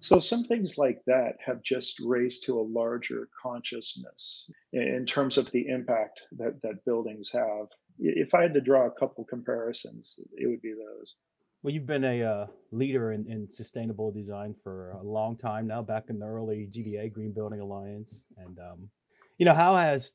So 0.00 0.18
some 0.20 0.44
things 0.44 0.78
like 0.78 1.00
that 1.06 1.36
have 1.44 1.62
just 1.62 2.00
raised 2.00 2.44
to 2.44 2.60
a 2.60 2.62
larger 2.62 3.28
consciousness 3.42 4.48
in 4.72 5.06
terms 5.06 5.38
of 5.38 5.50
the 5.50 5.66
impact 5.68 6.20
that, 6.38 6.60
that 6.62 6.84
buildings 6.84 7.30
have. 7.32 7.66
If 7.98 8.34
I 8.34 8.42
had 8.42 8.54
to 8.54 8.60
draw 8.60 8.86
a 8.86 8.90
couple 8.90 9.24
comparisons, 9.24 10.18
it 10.36 10.48
would 10.48 10.60
be 10.60 10.74
those. 10.74 11.14
Well, 11.62 11.72
you've 11.72 11.86
been 11.86 12.04
a 12.04 12.22
uh, 12.22 12.46
leader 12.70 13.12
in, 13.12 13.26
in 13.26 13.50
sustainable 13.50 14.12
design 14.12 14.54
for 14.54 14.90
a 14.90 15.02
long 15.02 15.36
time 15.36 15.66
now, 15.66 15.82
back 15.82 16.04
in 16.10 16.18
the 16.18 16.26
early 16.26 16.68
GBA 16.70 17.12
Green 17.12 17.32
Building 17.32 17.60
Alliance. 17.60 18.26
And, 18.36 18.58
um, 18.58 18.90
you 19.38 19.46
know, 19.46 19.54
how 19.54 19.76
has 19.76 20.12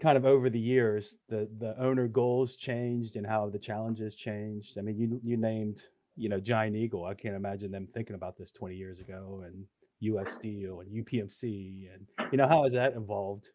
kind 0.00 0.16
of 0.16 0.24
over 0.24 0.48
the 0.48 0.58
years 0.58 1.16
the, 1.28 1.48
the 1.58 1.80
owner 1.80 2.08
goals 2.08 2.56
changed 2.56 3.16
and 3.16 3.26
how 3.26 3.48
the 3.50 3.58
challenges 3.58 4.16
changed? 4.16 4.78
I 4.78 4.80
mean, 4.80 4.98
you, 4.98 5.20
you 5.22 5.36
named 5.36 5.82
you 6.18 6.28
know, 6.28 6.40
Giant 6.40 6.76
Eagle. 6.76 7.04
I 7.04 7.14
can't 7.14 7.36
imagine 7.36 7.70
them 7.70 7.86
thinking 7.86 8.16
about 8.16 8.36
this 8.36 8.50
20 8.50 8.74
years 8.74 9.00
ago 9.00 9.42
and 9.46 9.64
US 10.00 10.32
Steel 10.32 10.80
and 10.80 10.90
UPMC 10.90 11.88
and 11.92 12.06
you 12.32 12.38
know 12.38 12.48
how 12.48 12.64
has 12.64 12.72
that 12.72 12.94
evolved 12.94 13.48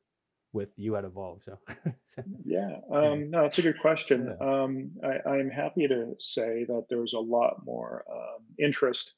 with 0.53 0.69
you 0.77 0.95
at 0.95 1.03
Evolve? 1.03 1.41
So, 1.43 2.23
yeah, 2.45 2.77
um, 2.91 3.31
no, 3.31 3.41
that's 3.41 3.57
a 3.57 3.63
good 3.63 3.79
question. 3.81 4.35
Yeah. 4.39 4.47
Um, 4.47 4.91
I, 5.03 5.39
am 5.39 5.49
happy 5.49 5.87
to 5.87 6.13
say 6.19 6.65
that 6.67 6.85
there's 6.89 7.13
a 7.13 7.19
lot 7.19 7.65
more 7.65 8.05
um, 8.09 8.43
interest 8.59 9.13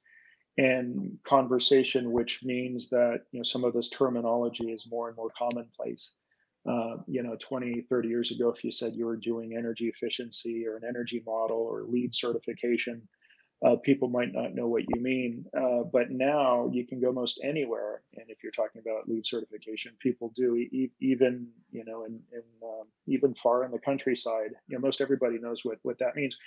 and 0.58 1.18
conversation, 1.28 2.12
which 2.12 2.40
means 2.44 2.90
that 2.90 3.24
you 3.32 3.40
know 3.40 3.44
some 3.44 3.66
of 3.66 3.74
this 3.74 3.90
terminology 3.90 4.72
is 4.72 4.88
more 4.90 5.10
and 5.10 5.18
more 5.18 5.30
commonplace. 5.38 6.16
Uh, 6.68 6.98
you 7.06 7.22
know, 7.22 7.38
20, 7.40 7.86
30 7.90 8.08
years 8.08 8.32
ago, 8.32 8.50
if 8.50 8.64
you 8.64 8.72
said 8.72 8.96
you 8.96 9.06
were 9.06 9.18
doing 9.18 9.56
energy 9.56 9.86
efficiency 9.86 10.66
or 10.66 10.78
an 10.78 10.84
energy 10.88 11.22
model 11.24 11.58
or 11.58 11.84
LEED 11.84 12.16
certification, 12.16 13.08
uh, 13.66 13.76
people 13.78 14.08
might 14.08 14.32
not 14.32 14.54
know 14.54 14.68
what 14.68 14.84
you 14.94 15.02
mean. 15.02 15.44
Uh, 15.58 15.84
but 15.92 16.12
now 16.12 16.70
you 16.72 16.86
can 16.86 17.02
go 17.02 17.12
most 17.12 17.40
anywhere, 17.44 18.04
and 18.16 18.26
if 18.30 18.44
you're 18.44 18.52
talking 18.52 18.82
about 18.82 19.10
LEED 19.10 19.26
certification, 19.26 19.94
people 20.00 20.32
do 20.36 20.56
e- 20.56 20.92
even 21.00 21.48
you 21.72 21.84
know 21.84 22.06
in, 22.06 22.20
in 22.32 22.44
um, 22.64 22.86
even 23.08 23.34
far 23.34 23.66
in 23.66 23.72
the 23.72 23.80
countryside. 23.80 24.52
You 24.68 24.78
know, 24.78 24.82
most 24.82 25.02
everybody 25.02 25.40
knows 25.40 25.66
what 25.66 25.80
what 25.82 25.98
that 25.98 26.16
means, 26.16 26.38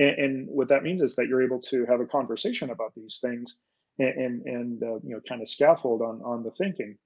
and, 0.00 0.18
and, 0.18 0.48
what 0.48 0.68
that 0.68 0.82
means 0.82 1.02
is 1.02 1.14
that 1.16 1.28
you're 1.28 1.42
able 1.42 1.60
to 1.60 1.86
have 1.86 2.00
a 2.00 2.06
conversation 2.06 2.70
about 2.70 2.94
these 2.96 3.18
things, 3.22 3.58
and 4.00 4.08
and, 4.08 4.46
and 4.46 4.82
uh, 4.82 4.98
you 5.04 5.10
know 5.10 5.20
kind 5.28 5.42
of 5.42 5.48
scaffold 5.48 6.02
on 6.02 6.20
on 6.22 6.42
the 6.42 6.50
thinking. 6.52 6.98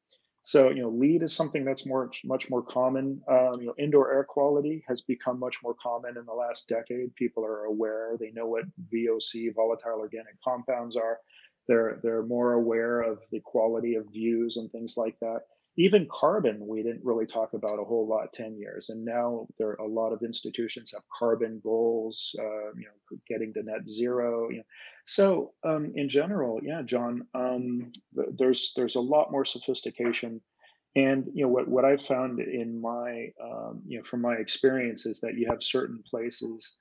So, 0.51 0.71
you 0.71 0.83
know, 0.83 0.89
LEED 0.89 1.23
is 1.23 1.33
something 1.33 1.65
that's 1.65 1.87
more, 1.87 2.11
much 2.25 2.51
more 2.51 2.65
common. 2.65 3.23
Um, 3.29 3.61
you 3.61 3.67
know, 3.67 3.75
indoor 3.79 4.13
air 4.13 4.25
quality 4.25 4.83
has 4.89 5.01
become 5.01 5.39
much 5.39 5.59
more 5.63 5.77
common 5.81 6.17
in 6.17 6.27
the 6.27 6.33
last 6.33 6.69
decade. 6.69 7.15
People 7.15 7.45
are 7.45 7.67
aware; 7.67 8.17
they 8.19 8.33
know 8.33 8.47
what 8.47 8.65
VOC, 8.93 9.55
volatile 9.55 10.01
organic 10.01 10.43
compounds, 10.43 10.97
are. 10.97 11.21
They're 11.69 12.01
they're 12.03 12.25
more 12.25 12.55
aware 12.55 13.01
of 13.01 13.21
the 13.31 13.39
quality 13.45 13.95
of 13.95 14.11
views 14.11 14.57
and 14.57 14.69
things 14.73 14.95
like 14.97 15.17
that. 15.21 15.43
Even 15.79 16.09
carbon, 16.11 16.67
we 16.67 16.83
didn't 16.83 17.05
really 17.05 17.27
talk 17.27 17.53
about 17.55 17.79
a 17.79 17.85
whole 17.85 18.09
lot 18.09 18.33
10 18.33 18.59
years, 18.59 18.91
and 18.91 19.05
now 19.05 19.47
there 19.57 19.69
are 19.69 19.87
a 19.87 19.87
lot 19.87 20.13
of 20.13 20.23
institutions 20.23 20.91
have 20.93 21.05
carbon 21.17 21.61
goals. 21.63 22.35
Uh, 22.37 22.73
you 22.77 22.87
know, 22.87 23.19
getting 23.29 23.55
to 23.55 23.63
net 23.63 23.89
zero. 23.89 24.51
You 24.51 24.57
know, 24.57 24.63
so 25.11 25.55
um, 25.65 25.91
in 25.97 26.09
general, 26.09 26.61
yeah, 26.63 26.83
John, 26.83 27.27
um, 27.35 27.91
there's 28.39 28.73
there's 28.77 28.95
a 28.95 29.01
lot 29.01 29.33
more 29.33 29.45
sophistication, 29.45 30.41
and 30.95 31.27
you 31.35 31.43
know 31.43 31.49
what 31.51 31.67
what 31.67 31.85
I've 31.85 32.07
found 32.07 32.39
in 32.39 32.81
my 32.81 33.33
um, 33.43 33.83
you 33.89 33.99
know 33.99 34.05
from 34.05 34.21
my 34.21 34.35
experience 34.35 35.07
is 35.07 35.19
that 35.23 35.35
you 35.35 35.49
have 35.51 35.65
certain 35.65 36.01
places, 36.09 36.77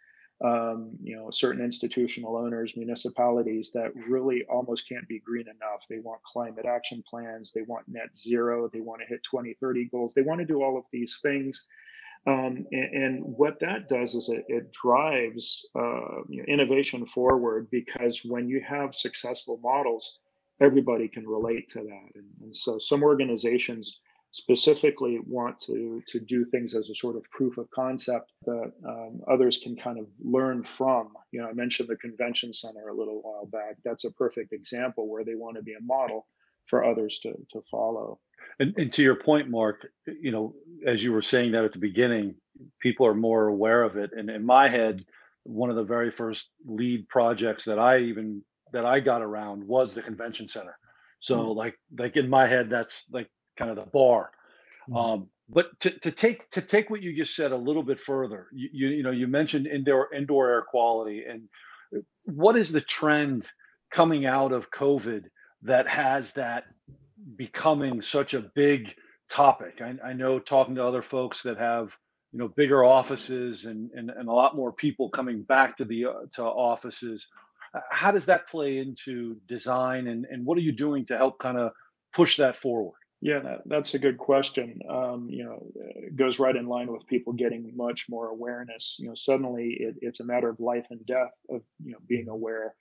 um, 0.45 0.91
you 1.01 1.15
know, 1.15 1.31
certain 1.31 1.65
institutional 1.65 2.37
owners, 2.37 2.77
municipalities 2.77 3.71
that 3.73 3.95
really 3.95 4.45
almost 4.47 4.87
can't 4.87 5.07
be 5.07 5.19
green 5.19 5.47
enough. 5.47 5.81
They 5.89 5.97
want 5.97 6.21
climate 6.21 6.67
action 6.67 7.03
plans, 7.09 7.51
they 7.51 7.63
want 7.63 7.87
net 7.87 8.15
zero, 8.15 8.69
they 8.71 8.81
want 8.81 9.01
to 9.01 9.07
hit 9.07 9.23
2030 9.23 9.85
goals, 9.85 10.13
they 10.13 10.21
want 10.21 10.39
to 10.39 10.45
do 10.45 10.61
all 10.61 10.77
of 10.77 10.83
these 10.91 11.17
things 11.23 11.63
um, 12.27 12.65
and, 12.71 13.03
and, 13.03 13.23
what 13.23 13.59
that 13.61 13.87
does 13.87 14.13
is 14.13 14.29
it, 14.29 14.43
it 14.47 14.71
drives 14.73 15.65
uh, 15.75 16.21
you 16.27 16.37
know, 16.37 16.43
innovation 16.47 17.05
forward 17.05 17.69
because 17.71 18.21
when 18.25 18.49
you 18.49 18.61
have 18.67 18.93
successful 18.93 19.59
models, 19.63 20.19
everybody 20.59 21.07
can 21.07 21.27
relate 21.27 21.69
to 21.71 21.79
that. 21.79 22.09
And, 22.15 22.25
and 22.41 22.55
so 22.55 22.77
some 22.77 23.03
organizations 23.03 23.99
specifically 24.31 25.19
want 25.25 25.59
to, 25.61 26.03
to 26.07 26.19
do 26.19 26.45
things 26.45 26.75
as 26.75 26.89
a 26.89 26.95
sort 26.95 27.15
of 27.15 27.23
proof 27.31 27.57
of 27.57 27.69
concept 27.71 28.31
that 28.45 28.71
um, 28.87 29.21
others 29.31 29.57
can 29.57 29.75
kind 29.75 29.97
of 29.97 30.05
learn 30.21 30.61
from. 30.61 31.13
You 31.31 31.41
know, 31.41 31.47
I 31.47 31.53
mentioned 31.53 31.89
the 31.89 31.95
convention 31.95 32.53
center 32.53 32.89
a 32.89 32.95
little 32.95 33.21
while 33.23 33.45
back. 33.45 33.77
That's 33.83 34.03
a 34.03 34.11
perfect 34.11 34.53
example 34.53 35.09
where 35.09 35.23
they 35.23 35.35
want 35.35 35.55
to 35.55 35.63
be 35.63 35.73
a 35.73 35.83
model 35.83 36.27
for 36.69 36.83
others 36.83 37.19
to, 37.19 37.33
to 37.51 37.61
follow. 37.69 38.19
And, 38.59 38.73
and 38.77 38.93
to 38.93 39.03
your 39.03 39.15
point, 39.15 39.49
Mark, 39.49 39.87
you 40.05 40.31
know, 40.31 40.53
as 40.85 41.03
you 41.03 41.13
were 41.13 41.21
saying 41.21 41.53
that 41.53 41.63
at 41.63 41.71
the 41.71 41.79
beginning, 41.79 42.35
people 42.81 43.05
are 43.05 43.13
more 43.13 43.47
aware 43.47 43.83
of 43.83 43.97
it. 43.97 44.11
And 44.15 44.29
in 44.29 44.45
my 44.45 44.69
head, 44.69 45.05
one 45.43 45.69
of 45.69 45.75
the 45.75 45.83
very 45.83 46.11
first 46.11 46.49
LEED 46.65 47.07
projects 47.07 47.65
that 47.65 47.79
I 47.79 47.99
even 47.99 48.43
that 48.71 48.85
I 48.85 48.99
got 48.99 49.21
around 49.21 49.63
was 49.63 49.93
the 49.93 50.01
convention 50.01 50.47
center. 50.47 50.77
So 51.21 51.37
mm-hmm. 51.37 51.57
like 51.57 51.79
like 51.97 52.17
in 52.17 52.29
my 52.29 52.47
head, 52.47 52.69
that's 52.69 53.05
like 53.11 53.29
kind 53.57 53.71
of 53.71 53.77
the 53.77 53.89
bar. 53.91 54.31
Mm-hmm. 54.89 54.97
Um, 54.97 55.29
but 55.47 55.67
to, 55.79 55.91
to 55.99 56.11
take 56.11 56.49
to 56.51 56.61
take 56.61 56.89
what 56.89 57.01
you 57.01 57.15
just 57.15 57.35
said 57.35 57.51
a 57.51 57.57
little 57.57 57.83
bit 57.83 57.99
further, 57.99 58.47
you, 58.53 58.69
you 58.71 58.87
you 58.97 59.03
know 59.03 59.11
you 59.11 59.27
mentioned 59.27 59.67
indoor 59.67 60.13
indoor 60.13 60.49
air 60.49 60.61
quality 60.61 61.23
and 61.27 61.49
what 62.25 62.55
is 62.55 62.71
the 62.71 62.81
trend 62.81 63.45
coming 63.89 64.25
out 64.25 64.51
of 64.51 64.69
COVID 64.69 65.23
that 65.63 65.87
has 65.87 66.33
that 66.33 66.65
becoming 67.35 68.01
such 68.01 68.33
a 68.33 68.49
big 68.55 68.95
topic. 69.29 69.81
I, 69.81 69.95
I, 70.09 70.13
know 70.13 70.39
talking 70.39 70.75
to 70.75 70.85
other 70.85 71.01
folks 71.01 71.43
that 71.43 71.57
have 71.57 71.91
you 72.31 72.39
know 72.39 72.47
bigger 72.47 72.83
offices 72.83 73.65
and 73.65 73.91
and, 73.91 74.09
and 74.09 74.29
a 74.29 74.33
lot 74.33 74.55
more 74.55 74.71
people 74.71 75.09
coming 75.09 75.43
back 75.43 75.77
to 75.77 75.85
the 75.85 76.05
uh, 76.05 76.13
to 76.35 76.43
offices. 76.43 77.27
How 77.91 78.11
does 78.11 78.25
that 78.25 78.47
play 78.47 78.79
into 78.79 79.37
design 79.47 80.07
and 80.07 80.25
and 80.25 80.45
what 80.45 80.57
are 80.57 80.61
you 80.61 80.71
doing 80.71 81.05
to 81.07 81.17
help 81.17 81.39
kind 81.39 81.57
of 81.57 81.71
push 82.13 82.37
that 82.37 82.55
forward? 82.55 82.95
Yeah, 83.21 83.39
that, 83.39 83.61
that's 83.65 83.93
a 83.95 83.99
good 83.99 84.17
question. 84.17 84.79
Um, 84.89 85.27
you 85.29 85.43
know, 85.43 85.67
it 85.75 86.15
goes 86.15 86.39
right 86.39 86.55
in 86.55 86.67
line 86.67 86.91
with 86.91 87.05
people 87.05 87.33
getting 87.33 87.73
much 87.75 88.05
more 88.09 88.29
awareness. 88.29 88.95
You 88.97 89.09
know, 89.09 89.15
suddenly 89.15 89.75
it, 89.77 89.95
it's 90.01 90.21
a 90.21 90.25
matter 90.25 90.47
of 90.49 90.59
life 90.61 90.85
and 90.89 91.05
death 91.05 91.33
of 91.49 91.61
you 91.83 91.91
know 91.91 91.97
being 92.07 92.29
aware 92.29 92.73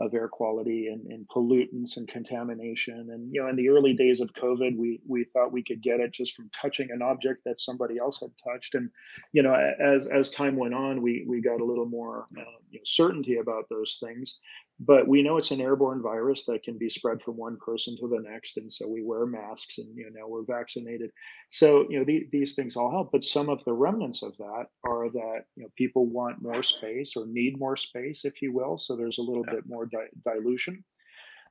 of 0.00 0.12
air 0.12 0.28
quality 0.28 0.88
and, 0.88 1.06
and, 1.06 1.26
pollutants 1.28 1.96
and 1.96 2.08
contamination. 2.08 3.10
And 3.12 3.32
you 3.32 3.40
know, 3.40 3.48
in 3.48 3.56
the 3.56 3.68
early 3.68 3.92
days 3.92 4.20
of 4.20 4.32
COVID, 4.32 4.76
we 4.76 5.00
we 5.06 5.24
thought 5.24 5.52
we 5.52 5.62
could 5.62 5.82
get 5.82 6.00
it 6.00 6.12
just 6.12 6.34
from 6.34 6.50
touching 6.50 6.90
an 6.90 7.00
object 7.00 7.44
that 7.44 7.60
somebody 7.60 7.98
else 7.98 8.18
had 8.20 8.30
touched. 8.42 8.74
And 8.74 8.90
you 9.32 9.42
know, 9.42 9.54
as 9.54 10.06
as 10.08 10.30
time 10.30 10.56
went 10.56 10.74
on, 10.74 11.00
we 11.00 11.24
we 11.28 11.40
got 11.40 11.60
a 11.60 11.64
little 11.64 11.86
more 11.86 12.26
uh, 12.36 12.42
you 12.70 12.78
know, 12.78 12.84
certainty 12.84 13.36
about 13.36 13.68
those 13.68 13.98
things 14.02 14.38
but 14.80 15.06
we 15.06 15.22
know 15.22 15.36
it's 15.36 15.52
an 15.52 15.60
airborne 15.60 16.02
virus 16.02 16.44
that 16.44 16.62
can 16.64 16.76
be 16.76 16.90
spread 16.90 17.22
from 17.22 17.36
one 17.36 17.56
person 17.64 17.96
to 17.96 18.08
the 18.08 18.20
next 18.28 18.56
and 18.56 18.72
so 18.72 18.88
we 18.88 19.02
wear 19.04 19.24
masks 19.26 19.78
and 19.78 19.96
you 19.96 20.04
know 20.04 20.20
now 20.20 20.28
we're 20.28 20.44
vaccinated. 20.44 21.10
So 21.50 21.86
you 21.88 21.98
know 21.98 22.04
the, 22.04 22.26
these 22.32 22.54
things 22.54 22.76
all 22.76 22.90
help 22.90 23.10
but 23.12 23.24
some 23.24 23.48
of 23.48 23.64
the 23.64 23.72
remnants 23.72 24.22
of 24.22 24.36
that 24.38 24.66
are 24.84 25.10
that 25.10 25.44
you 25.56 25.62
know 25.62 25.68
people 25.76 26.06
want 26.06 26.42
more 26.42 26.62
space 26.62 27.14
or 27.16 27.26
need 27.26 27.58
more 27.58 27.76
space 27.76 28.24
if 28.24 28.42
you 28.42 28.52
will 28.52 28.76
so 28.76 28.96
there's 28.96 29.18
a 29.18 29.22
little 29.22 29.44
bit 29.44 29.64
more 29.66 29.86
di- 29.86 29.98
dilution. 30.24 30.84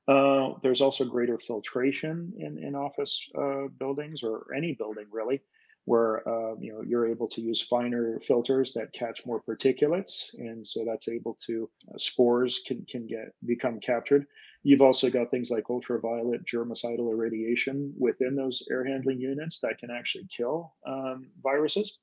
Uh, 0.06 0.56
there's 0.62 0.82
also 0.82 1.06
greater 1.06 1.39
filtration 1.39 2.34
in, 2.38 2.62
in 2.62 2.75
office 2.75 3.22
uh, 3.39 3.68
buildings 3.80 4.22
or 4.22 4.53
any 4.53 4.74
building 4.74 5.06
really 5.12 5.42
where 5.85 6.27
uh, 6.27 6.55
you 6.59 6.73
know 6.73 6.81
you're 6.81 7.07
able 7.07 7.27
to 7.27 7.41
use 7.41 7.61
finer 7.61 8.19
filters 8.25 8.73
that 8.73 8.93
catch 8.93 9.25
more 9.25 9.41
particulates, 9.41 10.33
and 10.33 10.65
so 10.65 10.85
that's 10.85 11.07
able 11.07 11.37
to 11.45 11.69
uh, 11.89 11.97
spores 11.97 12.61
can 12.65 12.85
can 12.89 13.05
get 13.07 13.33
become 13.45 13.79
captured. 13.79 14.25
You've 14.63 14.81
also 14.81 15.09
got 15.09 15.29
things 15.29 15.51
like 15.51 15.69
ultraviolet 15.69 16.45
germicidal 16.45 17.11
irradiation 17.11 17.93
within 17.97 18.35
those 18.35 18.63
air 18.71 18.85
handling 18.85 19.19
units 19.19 19.59
that 19.59 19.77
can 19.77 19.91
actually 19.91 20.27
kill 20.35 20.73
um, 20.87 21.27
viruses. 21.43 21.97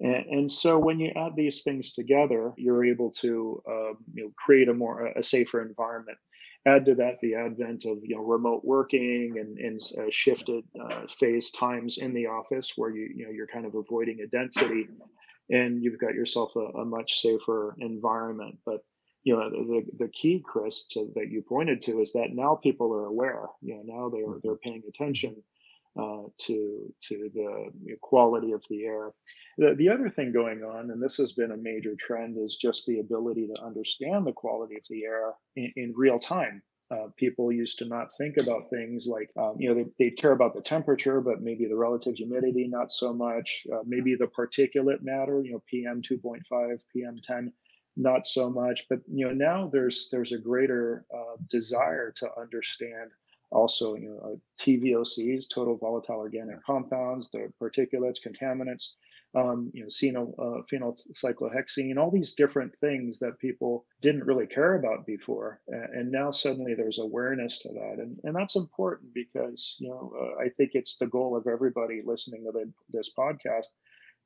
And, 0.00 0.26
and, 0.26 0.50
so 0.50 0.78
when 0.78 0.98
you 0.98 1.12
add 1.14 1.36
these 1.36 1.62
things 1.62 1.92
together, 1.92 2.52
you're 2.56 2.84
able 2.84 3.10
to 3.20 3.62
um, 3.68 3.98
you 4.12 4.24
know 4.24 4.32
create 4.36 4.68
a 4.68 4.74
more 4.74 5.06
a 5.06 5.22
safer 5.22 5.62
environment. 5.62 6.18
Add 6.66 6.86
to 6.86 6.94
that 6.96 7.20
the 7.20 7.34
advent 7.34 7.84
of 7.84 7.98
you 8.02 8.16
know 8.16 8.22
remote 8.22 8.64
working 8.64 9.36
and, 9.38 9.58
and 9.58 9.80
uh, 9.98 10.10
shifted 10.10 10.64
uh, 10.80 11.06
phase 11.08 11.50
times 11.50 11.98
in 11.98 12.12
the 12.12 12.26
office 12.26 12.72
where 12.76 12.90
you 12.90 13.08
you 13.14 13.24
know 13.24 13.30
you're 13.30 13.46
kind 13.46 13.66
of 13.66 13.74
avoiding 13.74 14.20
a 14.20 14.26
density, 14.26 14.88
and 15.50 15.82
you've 15.82 16.00
got 16.00 16.14
yourself 16.14 16.56
a, 16.56 16.78
a 16.78 16.84
much 16.84 17.20
safer 17.20 17.76
environment. 17.78 18.58
But 18.66 18.80
you 19.22 19.36
know 19.36 19.48
the 19.48 19.84
the 19.98 20.08
key, 20.08 20.42
Chris, 20.44 20.84
to, 20.92 21.12
that 21.14 21.30
you 21.30 21.42
pointed 21.42 21.82
to 21.82 22.00
is 22.00 22.12
that 22.14 22.34
now 22.34 22.58
people 22.60 22.92
are 22.92 23.06
aware. 23.06 23.46
You 23.62 23.76
know 23.76 23.82
now 23.84 24.08
they're 24.08 24.40
they're 24.42 24.56
paying 24.56 24.82
attention 24.88 25.36
uh, 25.98 26.22
to 26.38 26.92
to 27.08 27.30
the 27.34 27.96
quality 28.00 28.52
of 28.52 28.64
the 28.68 28.84
air. 28.84 29.10
The, 29.58 29.74
the 29.76 29.88
other 29.88 30.08
thing 30.08 30.32
going 30.32 30.62
on, 30.64 30.90
and 30.90 31.02
this 31.02 31.16
has 31.16 31.32
been 31.32 31.52
a 31.52 31.56
major 31.56 31.94
trend, 31.98 32.36
is 32.38 32.56
just 32.56 32.86
the 32.86 33.00
ability 33.00 33.48
to 33.54 33.64
understand 33.64 34.26
the 34.26 34.32
quality 34.32 34.76
of 34.76 34.82
the 34.90 35.04
air 35.04 35.34
in, 35.56 35.72
in 35.76 35.92
real 35.96 36.18
time. 36.18 36.62
Uh, 36.90 37.06
people 37.16 37.50
used 37.50 37.78
to 37.78 37.86
not 37.86 38.08
think 38.18 38.36
about 38.36 38.68
things 38.68 39.06
like, 39.06 39.30
um, 39.38 39.54
you 39.58 39.68
know, 39.68 39.74
they, 39.74 39.86
they 39.98 40.10
care 40.10 40.32
about 40.32 40.54
the 40.54 40.60
temperature, 40.60 41.20
but 41.20 41.40
maybe 41.40 41.66
the 41.66 41.76
relative 41.76 42.14
humidity, 42.14 42.68
not 42.68 42.92
so 42.92 43.12
much. 43.12 43.66
Uh, 43.72 43.80
maybe 43.86 44.14
the 44.14 44.26
particulate 44.26 45.02
matter, 45.02 45.42
you 45.42 45.52
know, 45.52 45.62
PM 45.66 46.02
2.5, 46.02 46.78
PM 46.92 47.16
10, 47.26 47.52
not 47.96 48.26
so 48.26 48.50
much. 48.50 48.84
But 48.90 49.00
you 49.10 49.26
know, 49.26 49.32
now 49.32 49.70
there's 49.72 50.08
there's 50.10 50.32
a 50.32 50.38
greater 50.38 51.06
uh, 51.14 51.36
desire 51.48 52.12
to 52.18 52.28
understand 52.38 53.10
also 53.54 53.94
you 53.94 54.10
know 54.10 54.32
uh, 54.32 54.36
TVOCs, 54.62 55.44
total 55.52 55.76
volatile 55.76 56.16
organic 56.16 56.62
compounds, 56.64 57.28
the 57.32 57.52
particulates, 57.60 58.18
contaminants, 58.26 58.90
um, 59.34 59.70
you 59.74 59.82
know, 59.82 59.88
phenyl, 59.88 60.32
uh, 60.38 60.62
phenylcyclohexene, 60.70 61.98
all 61.98 62.10
these 62.10 62.34
different 62.34 62.72
things 62.80 63.18
that 63.18 63.38
people 63.38 63.84
didn't 64.00 64.24
really 64.24 64.46
care 64.46 64.76
about 64.76 65.06
before, 65.06 65.60
and 65.68 66.10
now 66.10 66.30
suddenly 66.30 66.74
there's 66.74 66.98
awareness 66.98 67.58
to 67.60 67.68
that, 67.72 67.96
and 67.98 68.18
and 68.24 68.36
that's 68.36 68.56
important 68.56 69.12
because 69.14 69.76
you 69.80 69.88
know 69.88 70.12
uh, 70.20 70.42
I 70.42 70.50
think 70.50 70.72
it's 70.74 70.96
the 70.96 71.06
goal 71.06 71.36
of 71.36 71.46
everybody 71.46 72.02
listening 72.04 72.44
to 72.44 72.52
the, 72.52 72.72
this 72.90 73.10
podcast 73.16 73.66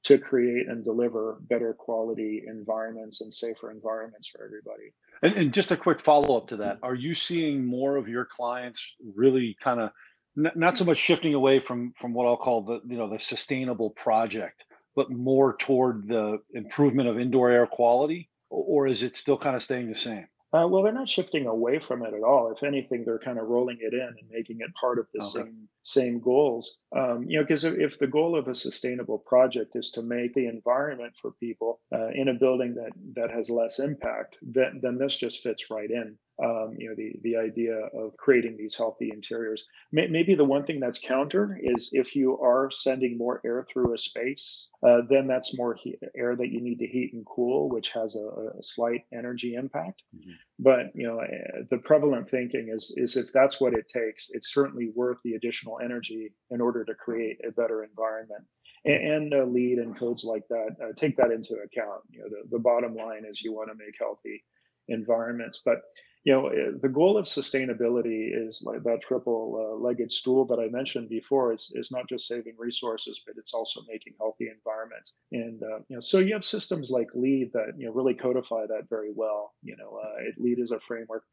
to 0.05 0.19
create 0.19 0.69
and 0.69 0.85
deliver 0.85 1.39
better 1.49 1.75
quality 1.75 2.45
environments 2.47 3.21
and 3.21 3.33
safer 3.33 3.71
environments 3.71 4.29
for 4.29 4.45
everybody. 4.45 4.93
And, 5.23 5.35
and 5.35 5.55
just 5.55 5.73
a 5.73 5.77
quick 5.77 6.01
follow 6.01 6.37
up 6.37 6.49
to 6.49 6.59
that: 6.59 6.79
Are 6.83 6.95
you 6.95 7.15
seeing 7.15 7.65
more 7.67 7.97
of 7.97 8.09
your 8.09 8.25
clients 8.25 8.95
really 9.17 9.57
kind 9.63 9.81
of 9.81 9.91
n- 10.39 10.53
not 10.57 10.77
so 10.77 10.85
much 10.85 10.99
shifting 10.99 11.35
away 11.35 11.61
from 11.61 11.93
from 12.01 12.15
what 12.15 12.27
I'll 12.27 12.37
call 12.37 12.63
the 12.63 12.81
you 12.87 12.99
know 12.99 13.11
the 13.11 13.19
sustainable 13.19 13.91
project, 13.91 14.65
but 14.97 15.11
more 15.11 15.57
toward 15.59 16.09
the 16.09 16.39
improvement 16.55 17.09
of 17.09 17.19
indoor 17.21 17.51
air 17.51 17.67
quality, 17.67 18.31
or 18.51 18.87
is 18.87 19.03
it 19.03 19.17
still 19.17 19.39
kind 19.39 19.57
of 19.57 19.63
staying 19.63 19.89
the 19.91 19.97
same? 19.97 20.27
Uh, 20.51 20.67
well, 20.67 20.83
they're 20.83 20.93
not 20.93 21.09
shifting 21.09 21.47
away 21.47 21.79
from 21.79 22.03
it 22.03 22.15
at 22.15 22.23
all. 22.23 22.51
If 22.51 22.63
anything, 22.63 23.05
they're 23.05 23.19
kind 23.19 23.39
of 23.39 23.49
rolling 23.49 23.79
it 23.81 23.93
in 23.93 24.01
and 24.01 24.31
making 24.31 24.59
it 24.61 24.75
part 24.75 24.99
of 24.99 25.07
the 25.13 25.23
okay. 25.23 25.41
same 25.41 25.69
same 25.83 26.21
goals. 26.21 26.77
Um, 26.97 27.25
you 27.29 27.39
know, 27.39 27.45
because 27.45 27.65
if 27.65 27.99
the 27.99 28.07
goal 28.07 28.37
of 28.37 28.49
a 28.49 28.55
sustainable 28.55 29.19
project 29.19 29.73
is 29.75 29.91
to 29.93 30.03
make 30.03 30.35
the 30.35 30.47
environment 30.47 31.13
for 31.21 31.33
people 31.33 31.81
uh, 31.95 32.09
in 32.09 32.29
a 32.29 32.35
building 32.35 32.75
that 32.77 32.93
that 33.15 33.31
has 33.31 33.51
less 33.51 33.79
impact, 33.79 34.37
then 34.41 34.81
then 34.83 34.97
this 34.97 35.17
just 35.17 35.43
fits 35.43 35.67
right 35.71 35.91
in 35.91 36.17
um, 36.43 36.75
you 36.79 36.89
know 36.89 36.95
the 36.95 37.15
the 37.23 37.37
idea 37.37 37.75
of 37.95 38.17
creating 38.17 38.57
these 38.57 38.77
healthy 38.77 39.11
interiors. 39.13 39.65
Maybe 39.91 40.35
the 40.35 40.45
one 40.45 40.65
thing 40.65 40.79
that's 40.79 40.99
counter 40.99 41.59
is 41.61 41.91
if 41.93 42.15
you 42.15 42.39
are 42.39 42.71
sending 42.71 43.19
more 43.19 43.41
air 43.45 43.67
through 43.71 43.93
a 43.93 43.99
space, 43.99 44.69
uh, 44.87 45.01
then 45.09 45.27
that's 45.27 45.57
more 45.59 45.75
heat, 45.75 45.99
air 46.17 46.37
that 46.37 46.51
you 46.51 46.61
need 46.61 46.79
to 46.79 46.87
heat 46.87 47.11
and 47.13 47.27
cool, 47.27 47.69
which 47.69 47.91
has 47.91 48.15
a, 48.15 48.59
a 48.59 48.63
slight 48.63 49.03
energy 49.13 49.55
impact. 49.55 50.03
Mm-hmm. 50.17 50.31
But 50.61 50.87
you 50.95 51.09
know 51.09 51.19
eh, 51.19 51.63
the 51.71 51.79
prevalent 51.79 52.31
thinking 52.31 52.73
is 52.73 52.95
is 52.97 53.17
if 53.17 53.33
that's 53.33 53.61
what 53.61 53.75
it 53.75 53.89
takes, 53.89 54.31
it's 54.31 54.55
certainly 54.55 54.93
worth 54.95 55.19
the 55.25 55.35
additional 55.35 55.81
energy 55.83 56.33
in 56.51 56.61
order 56.61 56.85
to 56.85 56.95
create 56.95 57.39
a 57.47 57.51
better 57.51 57.83
environment. 57.83 58.45
And, 58.85 59.33
and 59.33 59.35
uh, 59.35 59.45
LEED 59.45 59.79
and 59.79 59.99
codes 59.99 60.23
like 60.23 60.47
that 60.51 60.77
uh, 60.81 60.93
take 60.97 61.17
that 61.17 61.33
into 61.33 61.55
account. 61.55 62.03
You 62.11 62.21
know 62.21 62.29
the, 62.29 62.49
the 62.57 62.63
bottom 62.63 62.95
line 62.95 63.25
is 63.29 63.43
you 63.43 63.53
want 63.53 63.71
to 63.71 63.75
make 63.75 63.97
healthy 63.99 64.45
environments, 64.89 65.61
but 65.65 65.83
you 66.25 66.33
know 66.33 66.49
eh, 66.49 66.71
the 66.81 66.89
goal 66.89 67.17
of 67.17 67.25
sustainability 67.27 68.31
is 68.33 68.63
like 68.65 68.83
that 68.83 69.01
triple 69.03 69.73
uh, 69.73 69.77
legged 69.77 70.13
stool 70.13 70.45
that 70.45 70.59
i 70.59 70.69
mentioned 70.69 71.09
before 71.09 71.53
is, 71.53 71.71
is 71.75 71.91
not 71.91 72.09
just 72.09 72.27
saving 72.27 72.55
resources 72.59 73.21
but 73.27 73.37
it's 73.39 73.55
also 73.55 73.81
making 73.89 74.15
healthy 74.19 74.49
environments. 74.49 75.13
And 75.33 75.63
uh, 75.63 75.79
you 75.89 75.97
know 75.97 76.01
so 76.01 76.19
you 76.19 76.35
have 76.35 76.45
systems 76.45 76.91
like 76.91 77.09
LEED 77.15 77.53
that 77.53 77.75
you 77.77 77.87
know 77.87 77.93
really 77.93 78.15
codify 78.15 78.67
that 78.67 78.89
very 78.89 79.13
well 79.15 79.53
you 79.63 79.77
know 79.77 80.01
uh, 80.03 80.23
LEED 80.39 80.59
is 80.61 80.73
a 80.73 80.81
framework. 80.81 81.25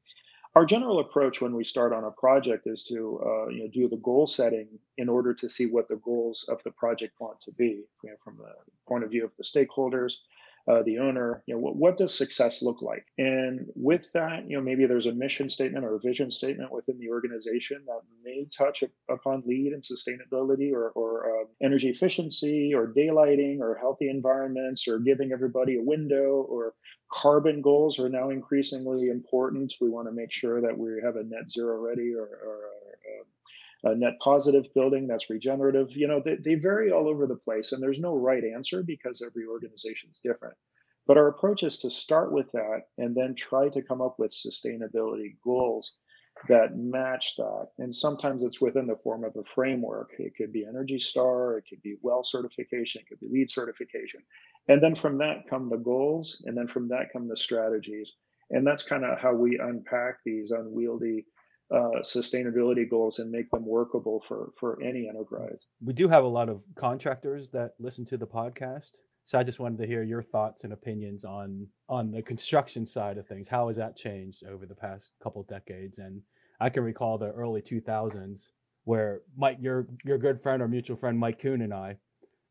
Our 0.55 0.65
general 0.65 0.99
approach 0.99 1.41
when 1.41 1.53
we 1.53 1.65
start 1.65 1.91
on 1.91 2.05
a 2.05 2.11
project 2.11 2.65
is 2.65 2.83
to 2.85 3.19
uh, 3.25 3.47
you 3.49 3.63
know 3.63 3.69
do 3.73 3.89
the 3.89 3.97
goal 3.97 4.27
setting 4.27 4.67
in 4.97 5.09
order 5.09 5.33
to 5.33 5.49
see 5.49 5.65
what 5.65 5.87
the 5.87 5.97
goals 5.97 6.45
of 6.47 6.63
the 6.63 6.71
project 6.71 7.13
want 7.19 7.41
to 7.41 7.51
be 7.51 7.83
you 8.03 8.09
know, 8.09 8.15
from 8.23 8.37
the 8.37 8.53
point 8.87 9.03
of 9.03 9.09
view 9.09 9.25
of 9.25 9.31
the 9.37 9.43
stakeholders 9.43 10.17
uh, 10.67 10.81
the 10.83 10.97
owner, 10.97 11.43
you 11.45 11.53
know, 11.53 11.59
what, 11.59 11.75
what 11.75 11.97
does 11.97 12.17
success 12.17 12.61
look 12.61 12.81
like? 12.81 13.05
And 13.17 13.67
with 13.75 14.11
that, 14.13 14.49
you 14.49 14.57
know, 14.57 14.63
maybe 14.63 14.85
there's 14.85 15.05
a 15.05 15.11
mission 15.11 15.47
statement 15.49 15.85
or 15.85 15.95
a 15.95 15.99
vision 15.99 16.31
statement 16.31 16.71
within 16.71 16.97
the 16.97 17.09
organization 17.09 17.83
that 17.85 18.01
may 18.23 18.47
touch 18.55 18.83
upon 19.09 19.43
LEED 19.45 19.73
and 19.73 19.83
sustainability 19.83 20.73
or, 20.73 20.89
or 20.89 21.41
uh, 21.41 21.45
energy 21.61 21.89
efficiency 21.89 22.73
or 22.73 22.87
daylighting 22.87 23.59
or 23.59 23.75
healthy 23.75 24.09
environments 24.09 24.87
or 24.87 24.99
giving 24.99 25.31
everybody 25.31 25.77
a 25.77 25.83
window 25.83 26.45
or 26.49 26.73
carbon 27.13 27.61
goals 27.61 27.99
are 27.99 28.09
now 28.09 28.29
increasingly 28.29 29.09
important. 29.09 29.73
We 29.79 29.89
want 29.89 30.07
to 30.07 30.13
make 30.13 30.31
sure 30.31 30.61
that 30.61 30.75
we 30.77 30.99
have 31.03 31.15
a 31.15 31.23
net 31.23 31.51
zero 31.51 31.79
ready 31.79 32.13
or, 32.13 32.23
or 32.23 32.59
a 33.85 33.95
net 33.95 34.13
positive 34.19 34.65
building 34.73 35.07
that's 35.07 35.29
regenerative. 35.29 35.91
You 35.91 36.07
know, 36.07 36.21
they, 36.23 36.35
they 36.35 36.55
vary 36.55 36.91
all 36.91 37.07
over 37.07 37.27
the 37.27 37.35
place, 37.35 37.71
and 37.71 37.81
there's 37.81 37.99
no 37.99 38.15
right 38.15 38.43
answer 38.43 38.83
because 38.83 39.21
every 39.21 39.45
organization 39.45 40.09
is 40.11 40.19
different. 40.23 40.55
But 41.07 41.17
our 41.17 41.27
approach 41.27 41.61
is 41.61 41.77
to 41.79 41.91
start 41.91 42.31
with 42.31 42.51
that 42.53 42.81
and 42.97 43.15
then 43.15 43.35
try 43.35 43.69
to 43.69 43.81
come 43.83 44.01
up 44.01 44.15
with 44.17 44.31
sustainability 44.31 45.37
goals 45.43 45.93
that 46.49 46.75
match 46.75 47.35
that. 47.37 47.67
And 47.77 47.95
sometimes 47.95 48.43
it's 48.43 48.59
within 48.59 48.87
the 48.87 48.97
form 48.97 49.23
of 49.23 49.35
a 49.35 49.43
framework. 49.43 50.09
It 50.19 50.33
could 50.35 50.51
be 50.51 50.65
Energy 50.65 50.99
Star, 50.99 51.57
it 51.57 51.65
could 51.69 51.81
be 51.81 51.95
WELL 52.01 52.23
certification, 52.23 53.01
it 53.01 53.07
could 53.07 53.19
be 53.19 53.29
LEED 53.31 53.51
certification. 53.51 54.21
And 54.67 54.81
then 54.81 54.95
from 54.95 55.19
that 55.19 55.47
come 55.49 55.69
the 55.69 55.77
goals, 55.77 56.43
and 56.45 56.57
then 56.57 56.67
from 56.67 56.87
that 56.89 57.13
come 57.13 57.27
the 57.27 57.37
strategies. 57.37 58.11
And 58.49 58.65
that's 58.65 58.83
kind 58.83 59.05
of 59.05 59.19
how 59.19 59.33
we 59.33 59.59
unpack 59.59 60.17
these 60.25 60.51
unwieldy 60.51 61.25
uh, 61.71 61.99
sustainability 62.01 62.89
goals 62.89 63.19
and 63.19 63.31
make 63.31 63.49
them 63.51 63.65
workable 63.65 64.23
for 64.27 64.51
for 64.59 64.81
any 64.81 65.07
enterprise. 65.07 65.65
We 65.83 65.93
do 65.93 66.07
have 66.07 66.23
a 66.23 66.27
lot 66.27 66.49
of 66.49 66.63
contractors 66.75 67.49
that 67.49 67.73
listen 67.79 68.05
to 68.05 68.17
the 68.17 68.27
podcast, 68.27 68.91
so 69.25 69.39
I 69.39 69.43
just 69.43 69.59
wanted 69.59 69.79
to 69.79 69.87
hear 69.87 70.03
your 70.03 70.21
thoughts 70.21 70.63
and 70.63 70.73
opinions 70.73 71.25
on 71.25 71.67
on 71.89 72.11
the 72.11 72.21
construction 72.21 72.85
side 72.85 73.17
of 73.17 73.27
things. 73.27 73.47
How 73.47 73.67
has 73.67 73.77
that 73.77 73.95
changed 73.95 74.43
over 74.45 74.65
the 74.65 74.75
past 74.75 75.13
couple 75.21 75.43
decades? 75.43 75.97
And 75.97 76.21
I 76.59 76.69
can 76.69 76.83
recall 76.83 77.17
the 77.17 77.31
early 77.31 77.61
2000s 77.61 78.49
where 78.85 79.21
Mike, 79.35 79.57
your 79.59 79.87
your 80.03 80.17
good 80.17 80.39
friend 80.39 80.61
or 80.61 80.67
mutual 80.67 80.95
friend 80.95 81.17
Mike 81.17 81.39
Kuhn 81.39 81.61
and 81.61 81.73
I 81.73 81.97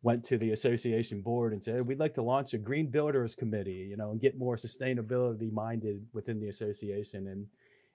went 0.03 0.23
to 0.23 0.37
the 0.37 0.51
association 0.51 1.23
board 1.23 1.55
and 1.55 1.65
said 1.65 1.87
we'd 1.87 1.99
like 1.99 2.15
to 2.15 2.23
launch 2.23 2.53
a 2.53 2.59
green 2.59 2.89
builders 2.89 3.35
committee, 3.35 3.87
you 3.89 3.97
know, 3.97 4.11
and 4.11 4.21
get 4.21 4.37
more 4.37 4.57
sustainability 4.57 5.51
minded 5.51 6.05
within 6.13 6.39
the 6.39 6.49
association 6.49 7.29
and 7.29 7.47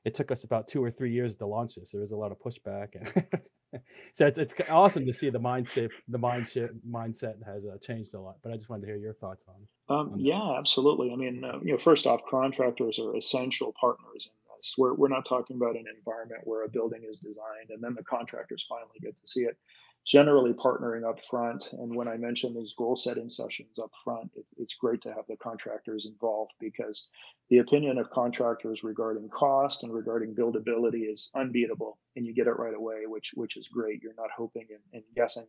it 0.06 0.14
took 0.14 0.32
us 0.32 0.44
about 0.44 0.68
two 0.68 0.84
or 0.84 0.90
three 0.90 1.12
years 1.12 1.36
to 1.36 1.46
launch 1.46 1.76
this. 1.76 1.92
There 1.92 2.02
was 2.02 2.12
a 2.12 2.16
lot 2.16 2.32
of 2.32 2.40
pushback, 2.40 2.90
and 2.96 3.82
so 4.14 4.28
it's, 4.28 4.40
it's 4.40 4.54
awesome 4.70 5.06
to 5.06 5.14
see 5.14 5.30
the 5.30 5.40
mindset 5.40 5.90
the 6.08 6.20
mindset 6.20 6.70
mindset 6.90 7.36
has 7.46 7.66
uh, 7.66 7.78
changed 7.82 8.14
a 8.14 8.22
lot. 8.22 8.38
But 8.42 8.52
I 8.52 8.56
just 8.56 8.70
wanted 8.70 8.82
to 8.82 8.88
hear 8.88 8.98
your 8.98 9.14
thoughts 9.14 9.46
on. 9.48 9.98
Um, 9.98 10.14
on 10.14 10.20
yeah, 10.20 10.58
absolutely. 10.58 11.12
I 11.12 11.16
mean, 11.16 11.44
uh, 11.44 11.60
you 11.62 11.74
know, 11.74 11.80
first 11.80 12.08
off, 12.08 12.22
contractors 12.30 13.00
are 13.00 13.16
essential 13.16 13.74
partners 13.80 14.28
in 14.28 14.56
this. 14.58 14.76
We're 14.78 14.94
we're 14.94 15.10
not 15.10 15.26
talking 15.26 15.58
about 15.58 15.76
an 15.76 15.86
environment 15.98 16.42
where 16.46 16.64
a 16.64 16.70
building 16.70 17.02
is 17.10 17.20
designed 17.20 17.70
and 17.70 17.84
then 17.84 17.96
the 17.96 18.04
contractors 18.04 18.66
finally 18.68 19.00
get 19.02 19.20
to 19.20 19.28
see 19.28 19.42
it 19.42 19.58
generally 20.06 20.54
partnering 20.54 21.08
up 21.08 21.24
front. 21.26 21.70
And 21.74 21.96
when 21.96 22.08
I 22.08 22.18
mention 22.18 22.54
these 22.54 22.74
goal 22.74 22.96
setting 22.96 23.30
sessions 23.30 23.78
up 23.80 23.92
front, 24.04 24.32
it, 24.36 24.46
it's 24.58 24.76
great 24.76 25.02
to 25.02 25.14
have 25.14 25.26
the 25.28 25.38
contractors 25.38 26.06
involved 26.06 26.54
because 26.60 27.08
the 27.50 27.60
opinion 27.60 27.98
of 27.98 28.10
contractors 28.10 28.84
regarding 28.84 29.30
cost 29.30 29.84
and 29.84 29.94
regarding 29.94 30.36
buildability 30.36 31.12
is 31.12 31.30
unbeatable, 31.36 31.98
and 32.16 32.26
you 32.26 32.34
get 32.34 32.48
it 32.48 32.58
right 32.58 32.76
away, 32.76 33.06
which 33.06 33.32
which 33.36 33.58
is 33.58 33.68
great. 33.68 34.02
You're 34.02 34.14
not 34.18 34.32
hoping 34.36 34.68
and, 34.70 34.82
and 34.94 35.04
guessing. 35.16 35.48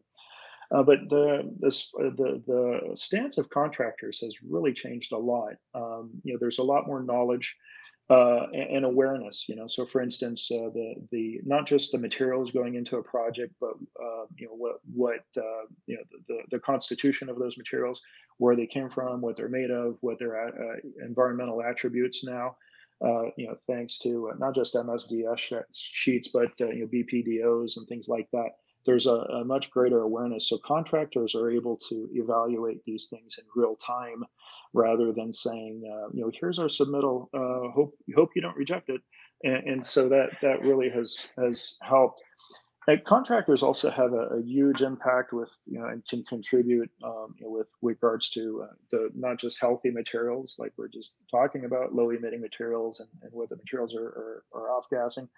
Uh, 0.73 0.85
but 0.85 0.99
the, 1.09 1.41
uh, 1.67 2.11
the 2.17 2.43
the 2.47 2.97
stance 2.97 3.39
of 3.39 3.51
contractors 3.51 4.21
has 4.21 4.35
really 4.49 4.73
changed 4.73 5.13
a 5.13 5.19
lot. 5.19 5.55
Um, 5.75 6.11
you 6.23 6.33
know, 6.33 6.39
there's 6.41 6.59
a 6.59 6.65
lot 6.65 6.87
more 6.87 7.03
knowledge 7.03 7.57
uh, 8.11 8.47
and, 8.53 8.85
awareness. 8.85 9.49
You 9.49 9.57
know, 9.57 9.69
so 9.69 9.87
for 9.87 10.03
instance, 10.03 10.51
uh, 10.53 10.71
the 10.75 10.95
the 11.13 11.41
not 11.47 11.67
just 11.67 11.93
the 11.93 11.99
materials 11.99 12.51
going 12.51 12.75
into 12.75 12.99
a 12.99 13.03
project, 13.05 13.55
but 13.61 13.75
uh, 14.03 14.27
you 14.37 14.49
know 14.49 14.55
what 14.57 14.81
what 14.93 15.25
uh, 15.39 15.67
you 15.87 15.97
know 15.97 16.05
the, 16.29 16.39
the 16.51 16.61
constitution 16.61 17.31
of 17.31 17.39
those 17.39 17.57
materials, 17.57 18.03
where 18.39 18.57
they 18.57 18.67
came 18.67 18.91
from, 18.91 19.21
what 19.23 19.37
they're 19.37 19.49
made 19.49 19.71
of, 19.71 19.97
what 20.03 20.19
their 20.19 20.37
uh, 20.49 20.77
environmental 21.07 21.63
attributes 21.63 22.25
now. 22.25 22.57
uh, 23.05 23.25
you 23.37 23.47
know, 23.47 23.57
thanks 23.67 23.99
to 23.99 24.31
uh, 24.31 24.35
not 24.39 24.55
just 24.55 24.75
MSDS 24.75 25.65
sheets, 25.73 26.29
but 26.33 26.51
uh, 26.61 26.69
you 26.69 26.81
know, 26.83 26.87
BPDOs 26.89 27.77
and 27.77 27.87
things 27.89 28.09
like 28.09 28.29
that. 28.33 28.51
There's 28.87 29.07
a, 29.07 29.13
a, 29.13 29.45
much 29.45 29.71
greater 29.71 30.01
awareness. 30.01 30.49
So 30.49 30.59
contractors 30.59 31.35
are 31.35 31.51
able 31.51 31.77
to 31.89 32.09
evaluate 32.13 32.85
these 32.85 33.09
things 33.09 33.39
in 33.39 33.45
real 33.55 33.77
time, 33.77 34.25
rather 34.73 35.13
than 35.13 35.33
saying, 35.33 35.83
uh, 35.87 36.09
you 36.13 36.23
know, 36.23 36.31
here's 36.41 36.59
our 36.59 36.67
submittal. 36.67 37.29
Uh, 37.35 37.71
hope 37.73 37.95
hope 38.15 38.31
you 38.35 38.43
don't 38.43 38.57
reject 38.57 38.89
it. 38.89 39.01
And, 39.43 39.69
and 39.69 39.87
so 39.87 40.09
that 40.09 40.31
that 40.43 40.63
really 40.63 40.89
has 40.91 41.27
has 41.37 41.77
helped 41.83 42.23
and 42.91 43.05
contractors 43.05 43.63
also 43.63 43.91
have 43.91 44.15
a, 44.15 44.39
a, 44.39 44.43
huge 44.43 44.81
impact 44.81 45.33
with, 45.33 45.55
you 45.67 45.79
know, 45.79 45.87
and 45.87 46.03
can 46.09 46.25
contribute 46.25 46.91
um, 47.05 47.35
you 47.39 47.45
know, 47.45 47.51
with 47.51 47.69
regards 47.83 48.31
to 48.31 48.67
uh, 48.69 48.75
the 48.91 49.11
not 49.15 49.39
just 49.39 49.61
healthy 49.61 49.91
materials, 49.91 50.57
like 50.59 50.73
we're 50.79 50.89
just 50.89 51.13
talking 51.31 51.67
about, 51.67 51.95
low 51.95 52.11
emitting 52.11 52.41
materials 52.41 53.01
and, 53.01 53.09
and 53.23 53.31
where 53.33 53.47
the 53.47 53.57
materials 53.57 53.95
are, 53.95 54.07
are, 54.07 54.45
are 54.55 54.71
off 54.71 54.87
gassing, 54.91 55.29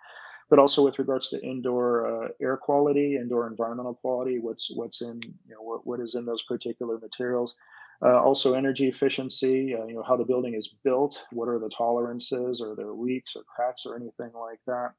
but 0.51 0.59
also 0.59 0.85
with 0.85 0.99
regards 0.99 1.29
to 1.31 1.43
indoor 1.43 2.25
uh, 2.25 2.29
air 2.41 2.57
quality, 2.57 3.17
indoor 3.17 3.47
environmental 3.47 3.95
quality, 3.95 4.39
what's 4.39 4.71
what's 4.75 5.01
in, 5.01 5.21
you 5.49 5.55
know, 5.55 5.63
what, 5.63 5.87
what 5.87 6.01
is 6.01 6.15
in 6.15 6.25
those 6.25 6.43
particular 6.43 6.99
materials. 6.99 7.55
Uh, 8.05 8.21
also 8.21 8.55
energy 8.55 8.89
efficiency, 8.89 9.77
uh, 9.77 9.85
you 9.87 9.95
know, 9.95 10.03
how 10.03 10.17
the 10.17 10.25
building 10.25 10.55
is 10.55 10.75
built, 10.83 11.21
what 11.31 11.49
are 11.49 11.61
the 11.61 11.71
tolerances, 11.71 12.61
are 12.61 12.75
there 12.75 12.91
leaks 12.91 13.37
or 13.37 13.43
cracks 13.45 13.87
or 13.87 13.95
anything 13.95 14.31
like 14.35 14.59
that 14.67 14.91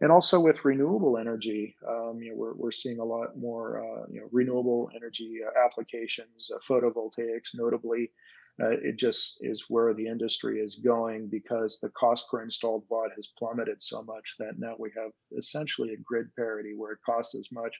and 0.00 0.12
also 0.12 0.38
with 0.38 0.64
renewable 0.64 1.18
energy, 1.18 1.76
um, 1.88 2.20
you 2.22 2.30
know, 2.30 2.36
we're, 2.36 2.54
we're 2.54 2.70
seeing 2.70 3.00
a 3.00 3.04
lot 3.04 3.36
more, 3.36 3.82
uh, 3.82 4.06
you 4.10 4.20
know, 4.20 4.28
renewable 4.30 4.90
energy 4.94 5.40
uh, 5.44 5.66
applications, 5.66 6.50
uh, 6.54 6.58
photovoltaics, 6.68 7.54
notably. 7.54 8.10
Uh, 8.60 8.70
it 8.70 8.96
just 8.96 9.38
is 9.40 9.64
where 9.68 9.94
the 9.94 10.06
industry 10.06 10.58
is 10.58 10.74
going 10.76 11.28
because 11.28 11.78
the 11.78 11.90
cost 11.90 12.26
per 12.30 12.42
installed 12.42 12.84
watt 12.88 13.10
has 13.14 13.28
plummeted 13.38 13.80
so 13.80 14.02
much 14.02 14.34
that 14.38 14.58
now 14.58 14.74
we 14.78 14.90
have 14.96 15.12
essentially 15.36 15.92
a 15.92 16.02
grid 16.04 16.26
parity 16.34 16.74
where 16.74 16.92
it 16.92 16.98
costs 17.06 17.34
as 17.34 17.48
much 17.52 17.74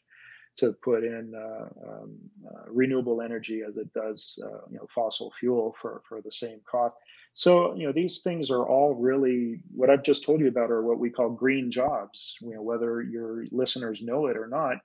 to 0.58 0.72
put 0.82 1.04
in 1.04 1.32
uh, 1.34 1.88
um, 1.88 2.16
uh, 2.46 2.64
renewable 2.70 3.22
energy 3.22 3.62
as 3.66 3.76
it 3.76 3.92
does, 3.92 4.38
you 4.70 4.76
know, 4.76 4.86
fossil 4.94 5.32
fuel 5.38 5.74
for 5.80 6.02
for 6.08 6.20
the 6.20 6.32
same 6.32 6.60
cost. 6.68 6.94
So, 7.34 7.76
you 7.76 7.86
know, 7.86 7.92
these 7.92 8.22
things 8.22 8.50
are 8.50 8.66
all 8.66 8.94
really 8.94 9.62
what 9.72 9.90
I've 9.90 10.02
just 10.02 10.24
told 10.24 10.40
you 10.40 10.48
about 10.48 10.72
are 10.72 10.82
what 10.82 10.98
we 10.98 11.10
call 11.10 11.30
green 11.30 11.70
jobs. 11.70 12.36
You 12.40 12.54
know, 12.54 12.62
whether 12.62 13.00
your 13.00 13.44
listeners 13.52 14.02
know 14.02 14.26
it 14.26 14.36
or 14.36 14.48
not, 14.48 14.78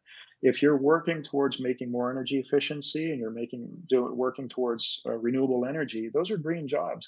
if 0.43 0.61
you're 0.61 0.77
working 0.77 1.23
towards 1.23 1.59
making 1.59 1.89
more 1.89 2.11
energy 2.11 2.37
efficiency 2.37 3.11
and 3.11 3.19
you're 3.19 3.31
making 3.31 3.69
do, 3.89 4.13
working 4.13 4.49
towards 4.49 5.01
uh, 5.05 5.13
renewable 5.13 5.65
energy, 5.65 6.09
those 6.13 6.29
are 6.29 6.37
green 6.37 6.67
jobs. 6.67 7.07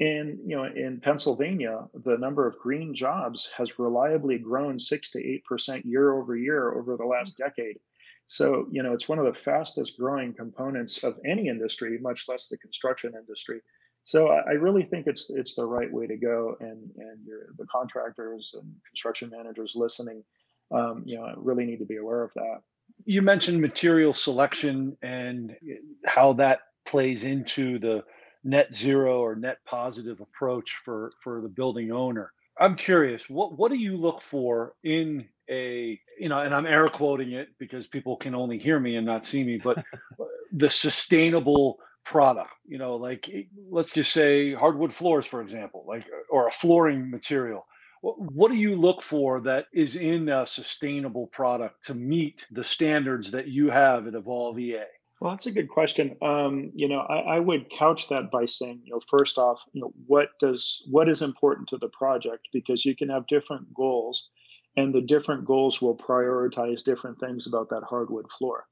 And 0.00 0.38
you 0.44 0.56
know, 0.56 0.64
in 0.64 1.00
Pennsylvania, 1.00 1.86
the 2.04 2.18
number 2.18 2.46
of 2.46 2.58
green 2.58 2.92
jobs 2.94 3.48
has 3.56 3.78
reliably 3.78 4.38
grown 4.38 4.80
six 4.80 5.10
to 5.12 5.24
eight 5.24 5.44
percent 5.44 5.86
year 5.86 6.12
over 6.12 6.36
year 6.36 6.74
over 6.74 6.96
the 6.96 7.06
last 7.06 7.38
decade. 7.38 7.78
So, 8.26 8.66
you 8.70 8.82
know, 8.82 8.94
it's 8.94 9.08
one 9.08 9.18
of 9.18 9.26
the 9.26 9.38
fastest 9.38 9.98
growing 9.98 10.32
components 10.34 11.04
of 11.04 11.18
any 11.24 11.48
industry, 11.48 11.98
much 12.00 12.24
less 12.28 12.48
the 12.48 12.56
construction 12.58 13.12
industry. 13.16 13.60
So 14.04 14.28
I 14.28 14.52
really 14.52 14.82
think 14.82 15.06
it's 15.06 15.30
it's 15.30 15.54
the 15.54 15.66
right 15.66 15.92
way 15.92 16.08
to 16.08 16.16
go, 16.16 16.56
and 16.58 16.90
and 16.96 17.18
the 17.56 17.66
contractors 17.66 18.54
and 18.58 18.74
construction 18.88 19.30
managers 19.30 19.74
listening, 19.76 20.24
um, 20.72 21.04
you 21.06 21.16
know, 21.16 21.32
really 21.36 21.64
need 21.64 21.78
to 21.78 21.84
be 21.84 21.98
aware 21.98 22.24
of 22.24 22.32
that. 22.34 22.62
You 23.04 23.22
mentioned 23.22 23.60
material 23.60 24.12
selection 24.12 24.96
and 25.02 25.56
how 26.04 26.34
that 26.34 26.60
plays 26.84 27.24
into 27.24 27.78
the 27.78 28.04
net 28.44 28.74
zero 28.74 29.20
or 29.20 29.34
net 29.34 29.58
positive 29.64 30.20
approach 30.20 30.76
for 30.84 31.12
for 31.22 31.40
the 31.40 31.48
building 31.48 31.92
owner. 31.92 32.32
I'm 32.58 32.76
curious, 32.76 33.28
what 33.30 33.58
what 33.58 33.70
do 33.70 33.78
you 33.78 33.96
look 33.96 34.20
for 34.20 34.74
in 34.84 35.26
a 35.48 35.98
you 36.18 36.28
know, 36.28 36.40
and 36.40 36.54
I'm 36.54 36.66
air 36.66 36.88
quoting 36.88 37.32
it 37.32 37.48
because 37.58 37.86
people 37.86 38.16
can 38.16 38.34
only 38.34 38.58
hear 38.58 38.78
me 38.78 38.96
and 38.96 39.06
not 39.06 39.26
see 39.26 39.44
me, 39.44 39.58
but 39.62 39.82
the 40.52 40.70
sustainable 40.70 41.78
product 42.04 42.50
you 42.66 42.78
know 42.78 42.96
like 42.96 43.30
let's 43.70 43.92
just 43.92 44.12
say 44.12 44.52
hardwood 44.52 44.92
floors 44.92 45.24
for 45.24 45.40
example 45.40 45.84
like 45.86 46.04
or 46.30 46.48
a 46.48 46.50
flooring 46.50 47.08
material 47.08 47.64
what 48.02 48.50
do 48.50 48.56
you 48.56 48.74
look 48.74 49.02
for 49.02 49.40
that 49.40 49.66
is 49.72 49.94
in 49.94 50.28
a 50.28 50.44
sustainable 50.44 51.28
product 51.28 51.86
to 51.86 51.94
meet 51.94 52.44
the 52.50 52.64
standards 52.64 53.30
that 53.30 53.46
you 53.46 53.70
have 53.70 54.06
at 54.06 54.14
evolve 54.14 54.58
ea 54.58 54.82
well 55.20 55.30
that's 55.30 55.46
a 55.46 55.52
good 55.52 55.68
question 55.68 56.16
um, 56.20 56.72
you 56.74 56.88
know 56.88 57.00
I, 57.00 57.36
I, 57.36 57.40
would 57.40 57.70
couch 57.70 58.08
that 58.08 58.30
by 58.30 58.46
saying 58.46 58.80
you 58.84 58.92
know 58.92 59.00
first 59.08 59.38
off 59.38 59.64
you 59.72 59.80
know 59.80 59.92
what 60.06 60.30
does 60.40 60.82
what 60.90 61.08
is 61.08 61.22
important 61.22 61.68
to 61.68 61.78
the 61.78 61.88
project 61.88 62.48
because 62.52 62.84
you 62.84 62.96
can 62.96 63.08
have 63.08 63.26
different 63.28 63.72
goals 63.72 64.28
and 64.76 64.92
the 64.92 65.02
different 65.02 65.44
goals 65.44 65.80
will 65.80 65.96
prioritize 65.96 66.82
different 66.82 67.20
things 67.20 67.46
about 67.46 67.70
that 67.70 67.84
hardwood 67.84 68.30
floor 68.30 68.66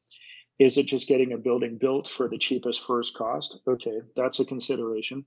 is 0.60 0.76
it 0.76 0.84
just 0.84 1.08
getting 1.08 1.32
a 1.32 1.38
building 1.38 1.78
built 1.78 2.06
for 2.06 2.28
the 2.28 2.36
cheapest 2.36 2.86
first 2.86 3.14
cost? 3.14 3.58
Okay, 3.66 4.02
that's 4.14 4.40
a 4.40 4.44
consideration. 4.44 5.24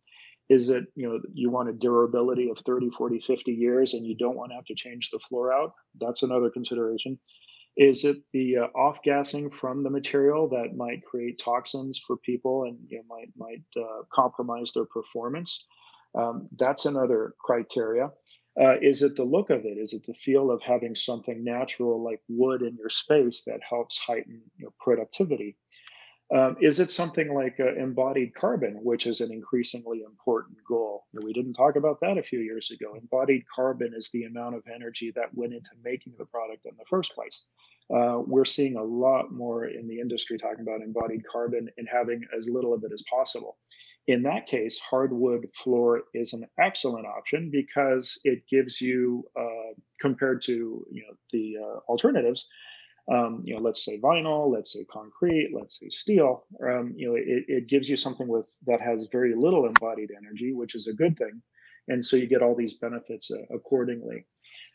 Is 0.50 0.70
it, 0.70 0.86
you 0.96 1.08
know, 1.08 1.20
you 1.34 1.50
want 1.50 1.70
a 1.70 1.74
durability 1.74 2.50
of 2.50 2.60
30, 2.60 2.90
40, 2.90 3.20
50 3.20 3.54
years 3.54 3.94
and 3.94 4.06
you 4.06 4.16
don't 4.16 4.36
want 4.38 4.52
to 4.52 4.56
have 4.56 4.66
to 4.66 4.76
change 4.76 5.10
the 5.10 5.20
floor 5.20 5.54
out? 5.54 5.74
That's 6.00 6.24
another 6.24 6.50
consideration. 6.50 7.20
Is 7.78 8.06
it 8.06 8.18
the 8.34 8.58
uh, 8.58 8.68
off 8.78 9.00
gassing 9.04 9.50
from 9.50 9.84
the 9.84 9.90
material 9.90 10.48
that 10.50 10.76
might 10.76 11.04
create 11.06 11.40
toxins 11.40 12.00
for 12.06 12.18
people 12.18 12.64
and 12.66 12.78
you 12.88 12.98
know, 12.98 13.04
might 13.08 13.30
might 13.36 13.64
uh, 13.82 14.04
compromise 14.14 14.72
their 14.74 14.86
performance? 14.86 15.66
Um, 16.16 16.50
that's 16.58 16.86
another 16.86 17.34
criteria. 17.40 18.12
Uh, 18.60 18.76
is 18.82 19.02
it 19.02 19.16
the 19.16 19.24
look 19.24 19.50
of 19.50 19.66
it? 19.66 19.78
Is 19.80 19.94
it 19.94 20.06
the 20.06 20.14
feel 20.14 20.52
of 20.52 20.62
having 20.62 20.94
something 20.94 21.44
natural 21.44 22.04
like 22.04 22.22
wood 22.30 22.62
in 22.62 22.76
your 22.78 22.90
space 22.90 23.44
that 23.48 23.62
helps 23.68 23.98
heighten 23.98 24.42
your 24.58 24.72
productivity? 24.80 25.58
Um, 26.34 26.58
is 26.60 26.80
it 26.80 26.90
something 26.90 27.32
like 27.32 27.60
uh, 27.60 27.76
embodied 27.76 28.34
carbon, 28.34 28.80
which 28.82 29.06
is 29.06 29.22
an 29.22 29.32
increasingly 29.32 30.02
important 30.02 30.58
goal? 30.68 31.06
We 31.14 31.32
didn't 31.32 31.54
talk 31.54 31.76
about 31.76 32.00
that 32.02 32.18
a 32.18 32.24
few 32.24 32.40
years 32.40 32.72
ago. 32.72 32.96
Embodied 33.00 33.44
carbon 33.54 33.94
is 33.96 34.10
the 34.10 34.24
amount 34.24 34.56
of 34.56 34.64
energy 34.74 35.12
that 35.16 35.34
went 35.36 35.54
into 35.54 35.70
making 35.84 36.14
the 36.18 36.26
product 36.26 36.66
in 36.66 36.72
the 36.76 36.86
first 36.90 37.14
place. 37.14 37.42
Uh, 37.94 38.20
we're 38.26 38.46
seeing 38.46 38.78
a 38.78 38.84
lot 38.84 39.32
more 39.32 39.66
in 39.66 39.88
the 39.88 40.00
industry 40.00 40.40
talking 40.40 40.62
about 40.62 40.82
embodied 40.82 41.22
carbon 41.32 41.70
and 41.78 41.88
having 41.92 42.22
as 42.36 42.50
little 42.50 42.74
of 42.74 42.84
it 42.84 42.92
as 42.92 43.04
possible. 43.08 43.58
In 44.08 44.24
that 44.24 44.48
case, 44.48 44.80
hardwood 44.80 45.48
floor 45.54 46.04
is 46.16 46.34
an 46.34 46.48
excellent 46.60 47.06
option 47.06 47.52
because 47.52 48.20
it 48.24 48.44
gives 48.50 48.82
you, 48.82 49.24
uh, 49.40 49.74
compared 50.02 50.42
to 50.44 50.86
you 50.92 51.04
know 51.08 51.16
the 51.32 51.58
uh, 51.62 51.80
alternatives, 51.88 52.48
um, 53.12 53.42
you 53.46 53.56
know, 53.56 53.62
let's 53.62 53.84
say 53.84 54.00
vinyl, 54.00 54.52
let's 54.52 54.72
say 54.72 54.86
concrete, 54.86 55.52
let's 55.54 55.80
say 55.80 55.90
steel. 55.90 56.46
Um, 56.64 56.94
you 56.96 57.10
know, 57.10 57.16
it, 57.16 57.46
it 57.48 57.68
gives 57.68 57.90
you 57.90 57.98
something 57.98 58.28
with 58.28 58.50
that 58.66 58.82
has 58.82 59.08
very 59.12 59.36
little 59.36 59.66
embodied 59.66 60.12
energy, 60.16 60.54
which 60.54 60.76
is 60.76 60.88
a 60.88 60.94
good 60.94 61.18
thing, 61.18 61.42
and 61.88 62.04
so 62.04 62.16
you 62.16 62.28
get 62.28 62.42
all 62.42 62.56
these 62.56 62.76
benefits 62.76 63.30
uh, 63.32 63.54
accordingly. 63.54 64.26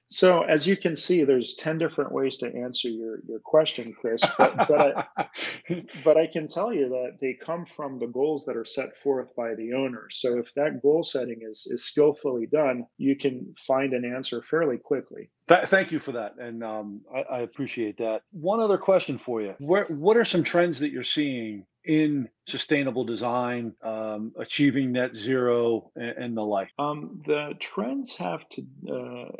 So 0.08 0.42
as 0.42 0.66
you 0.66 0.76
can 0.76 0.96
see, 0.96 1.24
there's 1.24 1.54
10 1.54 1.78
different 1.78 2.12
ways 2.12 2.38
to 2.38 2.46
answer 2.46 2.88
your, 2.88 3.20
your 3.28 3.40
question, 3.40 3.92
Chris, 3.92 4.22
but, 4.38 4.56
but, 4.56 4.96
I, 4.96 5.28
but 6.04 6.16
I 6.16 6.26
can 6.26 6.48
tell 6.48 6.72
you 6.72 6.88
that 6.88 7.18
they 7.20 7.34
come 7.34 7.66
from 7.66 7.98
the 7.98 8.06
goals 8.06 8.44
that 8.46 8.56
are 8.56 8.64
set 8.64 8.96
forth 8.96 9.34
by 9.36 9.54
the 9.54 9.74
owner. 9.74 10.08
So 10.10 10.38
if 10.38 10.52
that 10.54 10.82
goal 10.82 11.04
setting 11.04 11.40
is, 11.42 11.66
is 11.70 11.84
skillfully 11.84 12.46
done, 12.46 12.86
you 12.96 13.16
can 13.16 13.54
find 13.58 13.92
an 13.92 14.04
answer 14.04 14.42
fairly 14.42 14.78
quickly. 14.78 15.30
thank 15.66 15.92
you 15.92 15.98
for 15.98 16.12
that. 16.12 16.36
And 16.38 16.64
um, 16.64 17.02
I, 17.14 17.36
I 17.36 17.38
appreciate 17.40 17.98
that. 17.98 18.22
One 18.32 18.60
other 18.60 18.78
question 18.78 19.18
for 19.18 19.42
you. 19.42 19.54
Where, 19.58 19.84
what 19.86 20.16
are 20.16 20.24
some 20.24 20.42
trends 20.42 20.78
that 20.80 20.90
you're 20.90 21.02
seeing 21.02 21.66
in 21.84 22.28
sustainable 22.46 23.04
design, 23.04 23.72
um, 23.82 24.32
achieving 24.38 24.92
net 24.92 25.14
zero, 25.14 25.90
and, 25.96 26.10
and 26.18 26.36
the 26.36 26.42
like? 26.42 26.68
Um, 26.78 27.22
the 27.26 27.54
trends 27.58 28.14
have 28.16 28.46
to, 28.50 28.62
uh, 28.90 29.30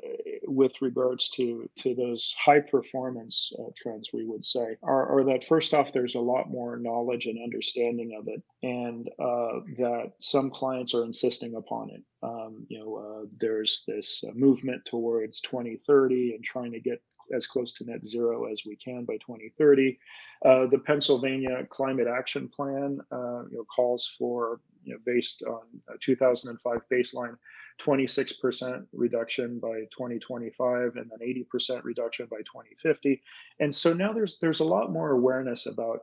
with 0.48 0.80
regards 0.80 1.28
to 1.30 1.68
to 1.76 1.94
those 1.94 2.34
high 2.38 2.60
performance 2.60 3.52
uh, 3.58 3.70
trends, 3.76 4.10
we 4.12 4.24
would 4.24 4.44
say, 4.44 4.76
are, 4.82 5.18
are, 5.18 5.24
that 5.24 5.44
first 5.44 5.74
off, 5.74 5.92
there's 5.92 6.14
a 6.14 6.20
lot 6.20 6.48
more 6.48 6.76
knowledge 6.76 7.26
and 7.26 7.42
understanding 7.42 8.16
of 8.18 8.28
it, 8.28 8.42
and 8.62 9.08
uh, 9.18 9.60
that 9.78 10.12
some 10.20 10.50
clients 10.50 10.94
are 10.94 11.04
insisting 11.04 11.54
upon 11.54 11.90
it. 11.90 12.02
Um, 12.22 12.66
you 12.68 12.78
know, 12.78 12.96
uh, 12.96 13.26
there's 13.38 13.84
this 13.86 14.22
uh, 14.26 14.32
movement 14.34 14.84
towards 14.84 15.40
2030 15.42 16.34
and 16.34 16.44
trying 16.44 16.72
to 16.72 16.80
get 16.80 17.00
as 17.34 17.46
close 17.46 17.72
to 17.72 17.84
net 17.84 18.04
zero 18.04 18.50
as 18.50 18.62
we 18.66 18.76
can 18.76 19.04
by 19.04 19.14
2030. 19.14 19.98
Uh, 20.44 20.66
the 20.66 20.78
Pennsylvania 20.78 21.66
Climate 21.68 22.06
Action 22.08 22.48
Plan 22.48 22.96
uh, 23.12 23.44
you 23.50 23.58
know, 23.58 23.64
calls 23.64 24.10
for, 24.18 24.60
you 24.84 24.94
know, 24.94 25.00
based 25.04 25.42
on 25.42 25.62
a 25.94 25.98
2005 25.98 26.78
baseline, 26.92 27.36
26% 27.84 28.86
reduction 28.92 29.58
by 29.58 29.80
2025 29.96 30.96
and 30.96 31.10
then 31.10 31.44
80% 31.54 31.84
reduction 31.84 32.26
by 32.30 32.38
2050. 32.38 33.22
And 33.60 33.74
so 33.74 33.92
now 33.92 34.12
there's 34.12 34.38
there's 34.40 34.60
a 34.60 34.64
lot 34.64 34.92
more 34.92 35.10
awareness 35.12 35.66
about 35.66 36.00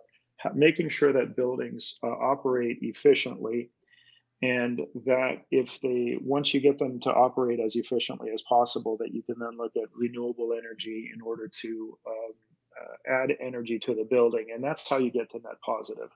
making 0.54 0.90
sure 0.90 1.14
that 1.14 1.36
buildings 1.36 1.96
uh, 2.04 2.08
operate 2.08 2.80
efficiently 2.82 3.72
and 4.42 4.82
that 5.06 5.46
if 5.50 5.80
they 5.82 6.18
once 6.22 6.54
you 6.54 6.60
get 6.60 6.78
them 6.78 7.00
to 7.00 7.10
operate 7.10 7.60
as 7.60 7.76
efficiently 7.76 8.32
as 8.34 8.42
possible 8.42 8.98
that 8.98 9.14
you 9.14 9.24
can 9.24 9.36
then 9.40 9.58
look 9.58 9.72
at 9.78 9.90
renewable 9.94 10.54
energy 10.54 11.10
in 11.14 11.22
order 11.22 11.48
to 11.48 11.98
um, 12.06 12.34
uh, 12.80 13.12
add 13.12 13.32
energy 13.40 13.80
to 13.80 13.96
the 13.96 14.04
building 14.04 14.48
and 14.54 14.64
that's 14.64 14.88
how 14.90 14.98
you 14.98 15.10
get 15.10 15.32
to 15.32 15.38
net 15.38 15.60
positive 15.66 16.10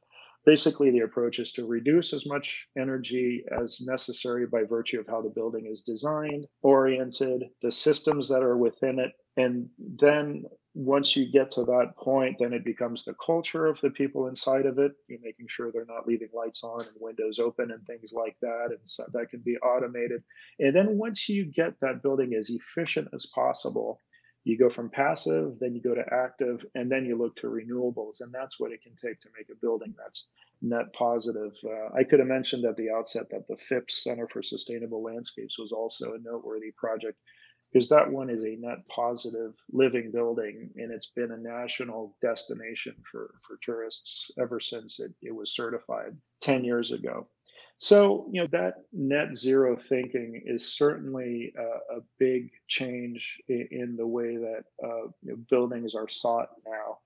basically 0.46 0.92
the 0.92 1.00
approach 1.00 1.40
is 1.40 1.52
to 1.54 1.66
reduce 1.66 2.14
as 2.14 2.26
much 2.26 2.68
energy 2.78 3.44
as 3.62 3.82
necessary 3.82 4.46
by 4.48 4.64
virtue 4.64 5.00
of 5.00 5.08
how 5.08 5.22
the 5.22 5.30
building 5.30 5.68
is 5.72 5.84
designed 5.84 6.46
oriented 6.62 7.44
the 7.62 7.72
systems 7.72 8.28
that 8.28 8.44
are 8.44 8.58
within 8.58 9.00
it 9.00 9.12
and 9.38 9.70
then 9.80 10.44
once 10.76 11.16
you 11.16 11.30
get 11.30 11.50
to 11.52 11.64
that 11.64 11.94
point, 11.98 12.36
then 12.40 12.54
it 12.54 12.64
becomes 12.64 13.04
the 13.04 13.16
culture 13.26 13.66
of 13.66 13.80
the 13.82 13.90
people 13.90 14.28
inside 14.28 14.66
of 14.66 14.78
it. 14.78 14.92
You're 15.08 15.20
making 15.22 15.48
sure 15.48 15.72
they're 15.72 15.86
not 15.86 16.08
leaving 16.08 16.30
lights 16.34 16.64
on 16.64 16.82
and 16.82 16.92
windows 17.00 17.40
open 17.40 17.72
and 17.72 17.86
things 17.86 18.12
like 18.14 18.36
that. 18.42 18.68
And 18.70 18.80
so 18.84 19.06
that 19.14 19.30
can 19.30 19.42
be 19.42 19.58
automated. 19.58 20.22
And 20.60 20.76
then 20.76 20.98
once 20.98 21.28
you 21.28 21.46
get 21.46 21.74
that 21.82 22.04
building 22.04 22.34
as 22.34 22.50
efficient 22.50 23.08
as 23.14 23.26
possible, 23.34 24.00
you 24.44 24.58
go 24.58 24.70
from 24.70 24.90
passive, 24.90 25.60
then 25.60 25.76
you 25.76 25.82
go 25.82 25.94
to 25.94 26.14
active, 26.14 26.66
and 26.76 26.92
then 26.92 27.06
you 27.06 27.18
look 27.18 27.36
to 27.38 27.48
renewables. 27.48 28.22
And 28.22 28.34
that's 28.34 28.60
what 28.60 28.72
it 28.72 28.82
can 28.82 28.96
take 28.96 29.20
to 29.22 29.30
make 29.38 29.50
a 29.52 29.60
building 29.62 29.94
that's 29.98 30.28
net 30.62 30.92
positive. 30.94 31.52
Uh, 31.64 31.96
I 31.98 32.04
could 32.04 32.20
have 32.20 32.28
mentioned 32.28 32.66
at 32.66 32.78
the 32.78 32.90
outset 32.92 33.30
that 33.32 33.48
the 33.48 33.58
Phipps 33.58 34.04
Center 34.04 34.28
for 34.28 34.42
Sustainable 34.42 35.04
Landscapes 35.04 35.58
was 35.60 35.72
also 35.72 36.14
a 36.14 36.20
noteworthy 36.20 36.72
project 36.78 37.18
because 37.72 37.90
that 37.90 38.12
one 38.12 38.30
is 38.30 38.44
a 38.44 38.58
net 38.60 38.80
positive 38.94 39.54
living 39.72 40.12
building 40.12 40.72
and 40.78 40.92
it's 40.92 41.12
been 41.16 41.32
a 41.32 41.38
national 41.38 42.16
destination 42.22 42.96
for, 43.12 43.36
for 43.48 43.58
tourists 43.64 44.32
ever 44.40 44.60
since 44.60 45.00
it, 45.00 45.12
it 45.22 45.36
was 45.36 45.56
certified 45.56 46.18
10 46.42 46.64
years 46.64 46.92
ago. 46.92 47.28
So, 47.80 48.28
you 48.30 48.42
know, 48.42 48.48
that 48.52 48.84
net 48.92 49.34
zero 49.34 49.78
thinking 49.78 50.42
is 50.46 50.76
certainly 50.76 51.54
a, 51.58 51.98
a 51.98 52.02
big 52.20 52.52
change 52.68 53.38
in, 53.48 53.68
in, 53.72 53.96
the 53.96 54.06
way 54.06 54.36
that 54.36 54.64
uh, 54.84 55.08
you 55.24 55.32
know, 55.32 55.38
buildings 55.50 55.96
are 55.96 56.10
sought 56.10 56.50
now 56.68 56.98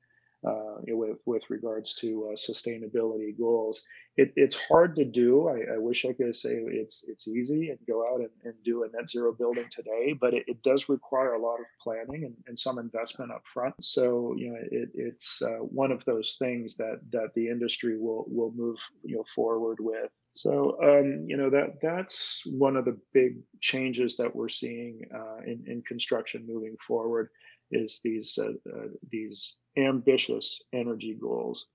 uh, 0.50 0.78
with 0.88 1.20
with 1.28 1.48
regards 1.52 1.94
to 1.96 2.32
uh, 2.32 2.36
sustainability 2.36 3.38
goals. 3.38 3.84
It, 4.18 4.34
it's 4.36 4.56
hard 4.56 4.96
to 4.96 5.06
do. 5.06 5.48
I, 5.48 5.76
I, 5.76 5.78
wish 5.78 6.06
I 6.06 6.14
could 6.14 6.36
say 6.36 6.56
it's 6.56 7.06
it's 7.08 7.28
easy 7.28 7.70
and 7.70 7.78
go 7.88 8.12
out 8.12 8.22
and, 8.22 8.32
and 8.44 8.56
do 8.64 8.84
a 8.84 8.88
net 8.90 9.08
zero 9.08 9.32
building 9.32 9.66
today, 9.72 10.18
but 10.20 10.34
it, 10.34 10.44
it 10.48 10.64
does 10.64 10.90
require 10.90 11.34
a 11.34 11.42
lot 11.42 11.60
of 11.60 11.68
planning 11.84 12.26
and, 12.26 12.36
and, 12.48 12.58
some 12.58 12.80
investment 12.80 13.32
up 13.32 13.46
front. 13.46 13.76
So 13.82 14.34
you 14.38 14.50
know, 14.50 14.60
it, 14.72 14.90
it's 14.96 15.42
uh, 15.44 15.60
one 15.60 15.92
of 15.92 16.04
those 16.06 16.36
things 16.40 16.78
that 16.78 17.00
that 17.12 17.36
the 17.36 17.48
industry 17.48 18.00
will 18.00 18.26
will 18.28 18.52
move 18.56 18.80
you 19.04 19.18
know 19.18 19.26
forward 19.36 19.78
with. 19.80 20.10
So 20.34 20.78
um, 20.82 21.26
you 21.28 21.38
know 21.38 21.50
that 21.52 21.80
that's 21.82 22.42
one 22.46 22.76
of 22.76 22.86
the 22.86 22.98
big 23.14 23.38
changes 23.62 24.18
that 24.18 24.36
we're 24.36 24.50
seeing 24.50 25.02
uh, 25.14 25.44
in 25.46 25.64
in 25.68 25.84
construction 25.84 26.46
moving 26.48 26.76
forward 26.86 27.30
is 27.72 28.00
these 28.04 28.38
uh, 28.42 28.54
uh, 28.70 28.88
these 29.12 29.56
ambitious 29.78 30.62
energy 30.74 31.18
goals. 31.20 31.68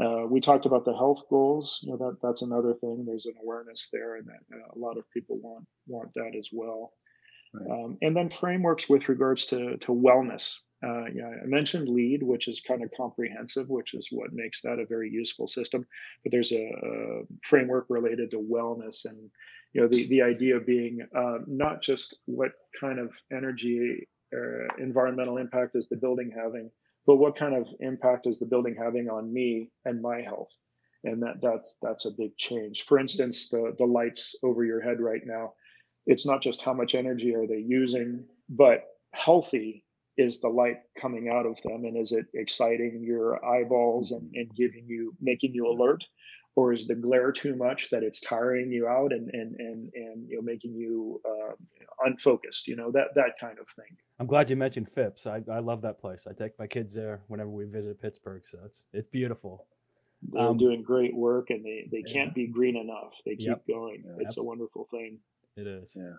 Uh, 0.00 0.26
we 0.28 0.40
talked 0.40 0.66
about 0.66 0.84
the 0.84 0.94
health 0.94 1.22
goals. 1.30 1.80
You 1.82 1.92
know 1.92 1.96
that 1.96 2.18
that's 2.22 2.42
another 2.42 2.74
thing. 2.74 3.04
There's 3.04 3.26
an 3.26 3.34
awareness 3.42 3.88
there, 3.92 4.16
and 4.16 4.26
that 4.26 4.56
uh, 4.56 4.72
a 4.74 4.78
lot 4.78 4.98
of 4.98 5.10
people 5.10 5.38
want 5.42 5.66
want 5.88 6.14
that 6.14 6.36
as 6.38 6.48
well. 6.52 6.92
Right. 7.54 7.70
Um, 7.70 7.98
and 8.02 8.14
then 8.16 8.30
frameworks 8.30 8.88
with 8.88 9.08
regards 9.08 9.46
to 9.46 9.78
to 9.78 9.92
wellness. 9.92 10.54
Uh, 10.84 11.06
yeah, 11.14 11.30
I 11.42 11.46
mentioned 11.46 11.88
LEED, 11.88 12.22
which 12.22 12.48
is 12.48 12.60
kind 12.60 12.82
of 12.82 12.90
comprehensive, 12.94 13.70
which 13.70 13.94
is 13.94 14.08
what 14.10 14.32
makes 14.34 14.60
that 14.60 14.78
a 14.78 14.84
very 14.84 15.10
useful 15.10 15.48
system. 15.48 15.86
But 16.22 16.32
there's 16.32 16.52
a, 16.52 16.70
a 16.70 17.22
framework 17.42 17.86
related 17.88 18.30
to 18.32 18.38
wellness, 18.38 19.06
and 19.06 19.30
you 19.72 19.80
know 19.80 19.88
the 19.88 20.06
the 20.08 20.20
idea 20.20 20.60
being 20.60 21.00
uh, 21.16 21.38
not 21.46 21.80
just 21.80 22.18
what 22.26 22.52
kind 22.78 22.98
of 22.98 23.10
energy 23.32 24.06
uh, 24.34 24.66
environmental 24.78 25.38
impact 25.38 25.76
is 25.76 25.88
the 25.88 25.96
building 25.96 26.30
having, 26.36 26.70
but 27.06 27.16
what 27.16 27.36
kind 27.36 27.54
of 27.54 27.66
impact 27.80 28.26
is 28.26 28.38
the 28.38 28.46
building 28.46 28.76
having 28.78 29.08
on 29.08 29.32
me 29.32 29.70
and 29.86 30.02
my 30.02 30.20
health? 30.20 30.52
And 31.04 31.22
that 31.22 31.40
that's 31.40 31.76
that's 31.80 32.04
a 32.04 32.10
big 32.10 32.36
change. 32.36 32.84
For 32.84 32.98
instance, 32.98 33.48
the 33.48 33.74
the 33.78 33.86
lights 33.86 34.34
over 34.42 34.62
your 34.62 34.82
head 34.82 35.00
right 35.00 35.22
now, 35.24 35.54
it's 36.04 36.26
not 36.26 36.42
just 36.42 36.60
how 36.60 36.74
much 36.74 36.94
energy 36.94 37.34
are 37.34 37.46
they 37.46 37.64
using, 37.66 38.26
but 38.50 38.84
healthy 39.14 39.85
is 40.16 40.40
the 40.40 40.48
light 40.48 40.78
coming 41.00 41.28
out 41.28 41.46
of 41.46 41.60
them? 41.62 41.84
And 41.84 41.96
is 41.96 42.12
it 42.12 42.26
exciting 42.34 43.02
your 43.02 43.44
eyeballs 43.44 44.12
and, 44.12 44.30
and 44.34 44.54
giving 44.54 44.84
you 44.86 45.14
making 45.20 45.54
you 45.54 45.68
alert? 45.68 46.04
Or 46.54 46.72
is 46.72 46.86
the 46.86 46.94
glare 46.94 47.32
too 47.32 47.54
much 47.54 47.90
that 47.90 48.02
it's 48.02 48.20
tiring 48.20 48.72
you 48.72 48.88
out 48.88 49.12
and 49.12 49.28
and 49.34 49.56
and, 49.60 49.90
and 49.94 50.28
you 50.28 50.36
know 50.36 50.42
making 50.42 50.74
you 50.74 51.20
uh, 51.28 51.52
unfocused 52.06 52.66
you 52.66 52.76
know 52.76 52.90
that 52.92 53.08
that 53.14 53.38
kind 53.38 53.58
of 53.58 53.66
thing? 53.76 53.94
I'm 54.18 54.26
glad 54.26 54.48
you 54.48 54.56
mentioned 54.56 54.88
phipps. 54.88 55.26
I, 55.26 55.42
I 55.52 55.58
love 55.58 55.82
that 55.82 56.00
place. 56.00 56.26
I 56.26 56.32
take 56.32 56.58
my 56.58 56.66
kids 56.66 56.94
there 56.94 57.20
whenever 57.28 57.50
we 57.50 57.66
visit 57.66 58.00
pittsburgh 58.00 58.44
so 58.44 58.58
it's 58.64 58.84
it's 58.94 59.08
beautiful. 59.08 59.66
They're 60.32 60.48
um, 60.48 60.56
doing 60.56 60.82
great 60.82 61.14
work 61.14 61.50
and 61.50 61.62
they 61.62 61.88
they 61.92 62.02
can't 62.02 62.34
be 62.34 62.46
green 62.46 62.76
enough. 62.76 63.12
They 63.26 63.36
keep 63.36 63.48
yep. 63.48 63.66
going. 63.68 64.04
Yeah, 64.06 64.12
it's 64.14 64.38
absolutely. 64.38 64.46
a 64.46 64.48
wonderful 64.48 64.88
thing. 64.90 65.18
It 65.58 65.66
is. 65.66 65.92
Yeah 65.94 66.14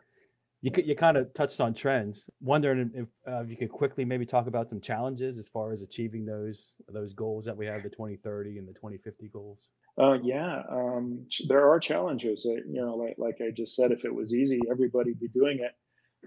you 0.62 0.72
you 0.84 0.96
kind 0.96 1.18
of 1.18 1.34
touched 1.34 1.62
on 1.62 1.74
trends. 1.74 2.30
Wondering 2.42 2.92
if 2.94 3.08
uh, 3.28 3.44
you 3.44 3.58
could 3.58 3.70
quickly 3.70 4.06
maybe 4.06 4.26
talk 4.26 4.48
about 4.48 4.70
some 4.70 4.82
challenges 4.82 5.38
as 5.38 5.48
far 5.48 5.72
as 5.72 5.82
achieving 5.82 6.26
those 6.26 6.74
those 6.90 7.14
goals 7.14 7.46
that 7.46 7.56
we 7.56 7.66
have, 7.66 7.84
the 7.84 7.90
2030 7.90 8.58
and 8.58 8.68
the 8.68 8.74
2050 8.74 9.30
goals. 9.30 9.68
Uh, 10.00 10.18
yeah, 10.24 10.62
um, 10.70 11.26
there 11.48 11.70
are 11.70 11.80
challenges. 11.80 12.46
Uh, 12.46 12.54
you 12.68 12.82
know, 12.82 12.96
like 12.96 13.16
like 13.18 13.38
I 13.42 13.52
just 13.52 13.76
said, 13.76 13.92
if 13.92 14.06
it 14.06 14.14
was 14.14 14.34
easy, 14.34 14.60
everybody'd 14.70 15.20
be 15.20 15.30
doing 15.30 15.60
it. 15.60 15.72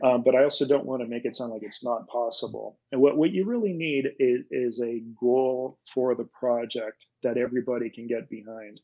Um, 0.03 0.23
but 0.25 0.35
I 0.35 0.45
also 0.45 0.66
don't 0.66 0.87
want 0.87 1.03
to 1.03 1.09
make 1.09 1.25
it 1.25 1.37
sound 1.37 1.53
like 1.53 1.62
it's 1.62 1.85
not 1.85 2.09
possible. 2.09 2.79
And 2.93 3.01
what, 3.01 3.16
what 3.16 3.33
you 3.33 3.45
really 3.45 3.73
need 3.73 4.07
is, 4.19 4.45
is 4.51 4.81
a 4.81 5.03
goal 5.21 5.79
for 5.93 6.14
the 6.14 6.29
project 6.38 7.05
that 7.23 7.37
everybody 7.37 7.90
can 7.90 8.07
get 8.07 8.31
behind. 8.31 8.81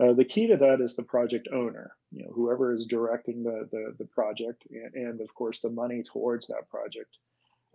Uh, 0.00 0.12
the 0.12 0.24
key 0.24 0.46
to 0.46 0.56
that 0.56 0.80
is 0.80 0.96
the 0.96 1.02
project 1.02 1.48
owner, 1.52 1.92
you 2.10 2.24
know, 2.24 2.30
whoever 2.32 2.72
is 2.74 2.86
directing 2.86 3.42
the, 3.42 3.68
the, 3.70 3.94
the 3.98 4.06
project 4.06 4.64
and, 4.70 4.94
and, 4.94 5.20
of 5.20 5.32
course 5.34 5.60
the 5.60 5.68
money 5.68 6.02
towards 6.02 6.46
that 6.46 6.68
project 6.70 7.18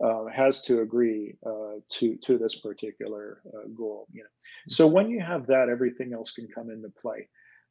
uh, 0.02 0.26
has 0.26 0.60
to 0.62 0.80
agree 0.80 1.36
uh, 1.46 1.80
to 1.88 2.16
to 2.16 2.38
this 2.38 2.56
particular 2.56 3.40
uh, 3.46 3.68
goal. 3.76 4.06
You 4.12 4.22
know, 4.22 4.28
so 4.68 4.86
when 4.86 5.10
you 5.10 5.20
have 5.20 5.46
that, 5.46 5.68
everything 5.68 6.12
else 6.12 6.32
can 6.32 6.48
come 6.48 6.70
into 6.70 6.88
play. 6.88 7.28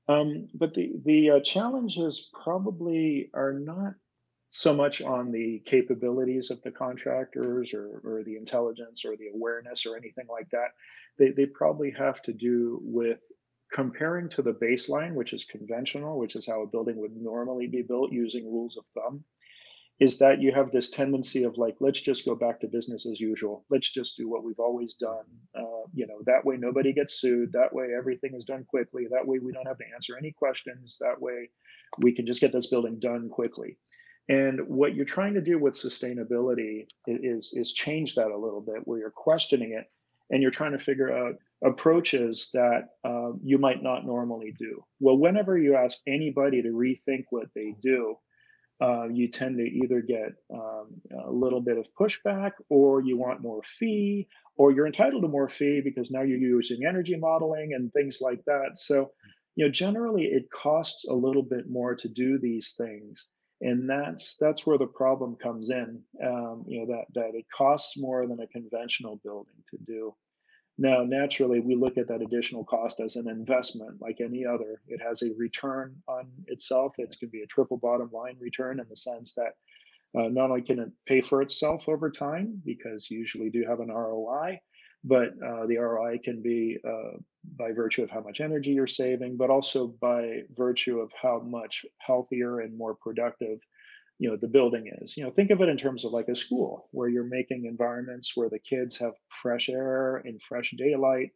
Um, 0.10 0.48
but 0.54 0.74
the 0.74 0.94
the 1.06 1.30
uh, 1.32 1.40
challenges 1.42 2.30
probably 2.44 3.30
are 3.34 3.54
not 3.54 3.94
so 4.50 4.74
much 4.74 5.02
on 5.02 5.32
the 5.32 5.62
capabilities 5.66 6.50
of 6.52 6.62
the 6.64 6.72
contractors 6.72 7.74
or, 7.74 8.02
or 8.04 8.24
the 8.24 8.38
intelligence 8.38 9.04
or 9.06 9.16
the 9.18 9.28
awareness 9.34 9.86
or 9.86 9.98
anything 9.98 10.26
like 10.30 10.50
that. 10.52 10.70
They, 11.20 11.32
they 11.32 11.46
probably 11.46 11.92
have 11.92 12.22
to 12.24 12.34
do 12.34 12.80
with 12.82 13.20
comparing 13.74 14.30
to 14.30 14.42
the 14.42 14.54
baseline, 14.54 15.14
which 15.14 15.34
is 15.34 15.44
conventional, 15.46 16.18
which 16.18 16.36
is 16.36 16.46
how 16.46 16.62
a 16.62 16.68
building 16.68 16.98
would 16.98 17.16
normally 17.16 17.68
be 17.68 17.82
built 17.82 18.12
using 18.12 18.46
rules 18.46 18.78
of 18.78 18.86
thumb, 18.94 19.24
is 20.00 20.20
that 20.20 20.40
you 20.40 20.52
have 20.52 20.72
this 20.72 20.90
tendency 20.90 21.44
of 21.44 21.58
like, 21.58 21.76
let's 21.80 22.00
just 22.00 22.24
go 22.24 22.36
back 22.36 22.60
to 22.60 22.68
business 22.68 23.08
as 23.08 23.20
usual. 23.20 23.66
Let's 23.70 23.92
just 23.92 24.16
do 24.16 24.30
what 24.30 24.44
we've 24.44 24.60
always 24.60 24.94
done. 24.94 25.26
Uh, 25.56 25.88
you 25.94 26.06
know, 26.06 26.20
that 26.28 26.46
way 26.46 26.56
nobody 26.56 26.94
gets 26.94 27.20
sued. 27.20 27.52
That 27.54 27.74
way 27.74 27.88
everything 27.98 28.36
is 28.36 28.46
done 28.46 28.64
quickly. 28.64 29.08
That 29.10 29.26
way 29.26 29.40
we 29.40 29.52
don't 29.52 29.68
have 29.68 29.80
to 29.80 29.94
answer 29.94 30.16
any 30.16 30.32
questions. 30.32 30.98
That 31.00 31.20
way 31.20 31.50
we 31.98 32.12
can 32.14 32.28
just 32.28 32.42
get 32.42 32.54
this 32.54 32.68
building 32.68 33.00
done 33.00 33.28
quickly. 33.30 33.80
And 34.30 34.68
what 34.68 34.94
you're 34.94 35.06
trying 35.06 35.34
to 35.36 35.42
do 35.42 35.58
with 35.58 35.74
sustainability 35.74 36.86
is, 37.08 37.54
is 37.56 37.72
change 37.72 38.16
that 38.16 38.28
a 38.28 38.38
little 38.38 38.62
bit, 38.62 38.82
where 38.86 39.00
you're 39.00 39.10
questioning 39.10 39.72
it 39.72 39.90
and 40.30 40.42
you're 40.42 40.52
trying 40.52 40.74
to 40.74 40.80
figure 40.80 41.12
out 41.12 41.36
approaches 41.63 42.50
that 42.54 42.89
uh, 43.04 43.32
you 43.43 43.58
might 43.58 43.82
not 43.82 44.06
normally 44.06 44.54
do. 44.58 44.84
Well, 45.00 45.17
whenever 45.17 45.58
you 45.58 45.76
ask 45.76 45.98
anybody 46.08 46.62
to 46.62 46.70
rethink 46.70 47.26
what 47.30 47.48
they 47.56 47.74
do, 47.82 48.17
uh, 48.80 49.08
you 49.08 49.28
tend 49.28 49.58
to 49.58 49.63
either 49.63 50.02
get 50.02 50.34
um, 50.54 51.02
a 51.26 51.32
little 51.32 51.62
bit 51.62 51.78
of 51.78 51.88
pushback 52.00 52.52
or 52.70 53.02
you 53.02 53.17
want 53.17 53.41
more 53.41 53.62
fee 53.63 54.28
or 54.56 54.72
you're 54.72 54.86
entitled 54.86 55.24
to 55.24 55.28
more 55.28 55.50
fee 55.50 55.82
because 55.84 56.12
now 56.12 56.22
you're 56.22 56.38
using 56.38 56.86
energy 56.86 57.15
modeling 57.15 57.74
and 57.74 57.91
things 57.93 58.20
like 58.22 58.43
that. 58.46 58.72
So, 58.76 59.12
you 59.56 59.65
know, 59.65 59.72
generally 59.72 60.26
it 60.26 60.50
costs 60.52 61.06
a 61.08 61.13
little 61.13 61.41
bit 61.41 61.67
more 61.70 61.96
to 61.96 62.08
do 62.08 62.38
these 62.38 62.76
things. 62.78 63.26
And 63.62 63.89
that's 63.89 64.36
that's 64.39 64.67
where 64.67 64.78
the 64.78 64.86
problem 64.86 65.36
comes 65.41 65.72
in. 65.72 66.00
Um, 66.24 66.63
you 66.67 66.80
know 66.80 66.86
that 66.93 67.06
that 67.15 67.32
it 67.34 67.46
costs 67.52 67.98
more 67.98 68.28
than 68.28 68.39
a 68.39 68.48
conventional 68.48 69.20
building 69.24 69.56
to 69.72 69.78
do. 69.84 70.13
Now, 70.80 71.04
naturally, 71.04 71.60
we 71.60 71.76
look 71.76 71.98
at 71.98 72.08
that 72.08 72.22
additional 72.22 72.63
cost 72.63 73.00
as 73.00 73.16
an 73.16 73.28
investment 73.28 74.00
like 74.00 74.22
any 74.22 74.46
other. 74.46 74.82
It 74.88 75.02
has 75.02 75.24
a 75.24 75.34
return 75.36 75.96
on 76.08 76.28
itself. 76.46 76.94
It 77.00 77.16
can 77.20 77.30
be 77.30 77.42
a 77.42 77.48
triple 77.48 77.78
bottom 77.78 78.10
line 78.12 78.38
return 78.40 78.80
in 78.80 78.86
the 78.88 78.96
sense 78.96 79.34
that 79.34 79.54
uh, 80.18 80.28
not 80.30 80.52
only 80.52 80.62
can 80.62 80.80
it 80.80 80.92
pay 81.08 81.22
for 81.22 81.42
itself 81.42 81.90
over 81.90 82.12
time, 82.12 82.62
because 82.63 83.10
you 83.10 83.18
usually 83.18 83.50
do 83.50 83.66
have 83.68 83.80
an 83.80 83.90
ROI, 83.90 84.60
but 85.04 85.30
uh, 85.46 85.66
the 85.66 85.78
ROI 85.78 86.20
can 86.24 86.42
be 86.42 86.78
uh, 86.88 87.18
by 87.58 87.72
virtue 87.72 88.04
of 88.04 88.12
how 88.12 88.22
much 88.22 88.40
energy 88.40 88.72
you're 88.72 88.88
saving, 88.88 89.36
but 89.36 89.50
also 89.50 89.88
by 90.00 90.42
virtue 90.56 91.00
of 91.00 91.12
how 91.20 91.40
much 91.40 91.86
healthier 91.98 92.60
and 92.60 92.78
more 92.78 92.96
productive 92.96 93.60
you 94.20 94.30
know 94.30 94.38
the 94.38 94.48
building 94.48 94.92
is. 95.02 95.16
You 95.16 95.24
know 95.24 95.32
think 95.32 95.52
of 95.52 95.62
it 95.62 95.70
in 95.70 95.78
terms 95.78 96.06
of 96.06 96.12
like 96.12 96.28
a 96.28 96.36
school 96.36 96.88
where 96.92 97.10
you're 97.10 97.24
making 97.24 97.66
environments 97.66 98.36
where 98.36 98.50
the 98.50 98.60
kids 98.60 98.98
have 98.98 99.14
fresh 99.42 99.70
air 99.70 100.18
and 100.18 100.42
fresh 100.42 100.74
daylight 100.78 101.32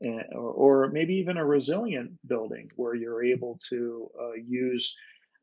and, 0.00 0.24
or, 0.32 0.84
or 0.84 0.90
maybe 0.90 1.14
even 1.14 1.36
a 1.36 1.44
resilient 1.44 2.12
building 2.26 2.70
where 2.76 2.94
you're 2.94 3.24
able 3.24 3.60
to 3.70 4.08
uh, 4.20 4.32
use 4.46 4.94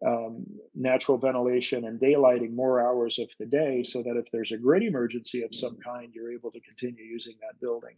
um, 0.05 0.45
natural 0.75 1.17
ventilation 1.17 1.85
and 1.85 1.99
daylighting 1.99 2.53
more 2.53 2.81
hours 2.81 3.19
of 3.19 3.29
the 3.39 3.45
day 3.45 3.83
so 3.83 4.01
that 4.01 4.17
if 4.17 4.25
there's 4.31 4.51
a 4.51 4.57
grid 4.57 4.83
emergency 4.83 5.43
of 5.43 5.53
some 5.53 5.77
kind 5.77 6.11
you're 6.13 6.33
able 6.33 6.51
to 6.51 6.59
continue 6.61 7.03
using 7.03 7.35
that 7.41 7.59
building. 7.61 7.95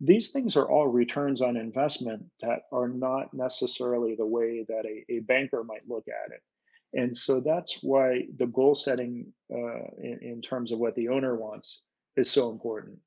These 0.00 0.32
things 0.32 0.56
are 0.56 0.68
all 0.68 0.88
returns 0.88 1.40
on 1.40 1.56
investment 1.56 2.24
that 2.42 2.62
are 2.72 2.88
not 2.88 3.32
necessarily 3.32 4.16
the 4.16 4.26
way 4.26 4.64
that 4.68 4.84
a, 4.84 5.04
a 5.10 5.20
banker 5.20 5.62
might 5.62 5.88
look 5.88 6.04
at 6.08 6.32
it 6.32 6.42
and 6.94 7.16
so 7.16 7.40
that's 7.40 7.78
why 7.82 8.26
the 8.38 8.46
goal 8.46 8.74
setting 8.74 9.26
uh, 9.52 9.84
in, 9.98 10.18
in 10.22 10.42
terms 10.42 10.72
of 10.72 10.78
what 10.78 10.94
the 10.94 11.08
owner 11.08 11.36
wants 11.36 11.82
is 12.16 12.30
so 12.30 12.50
important. 12.50 12.98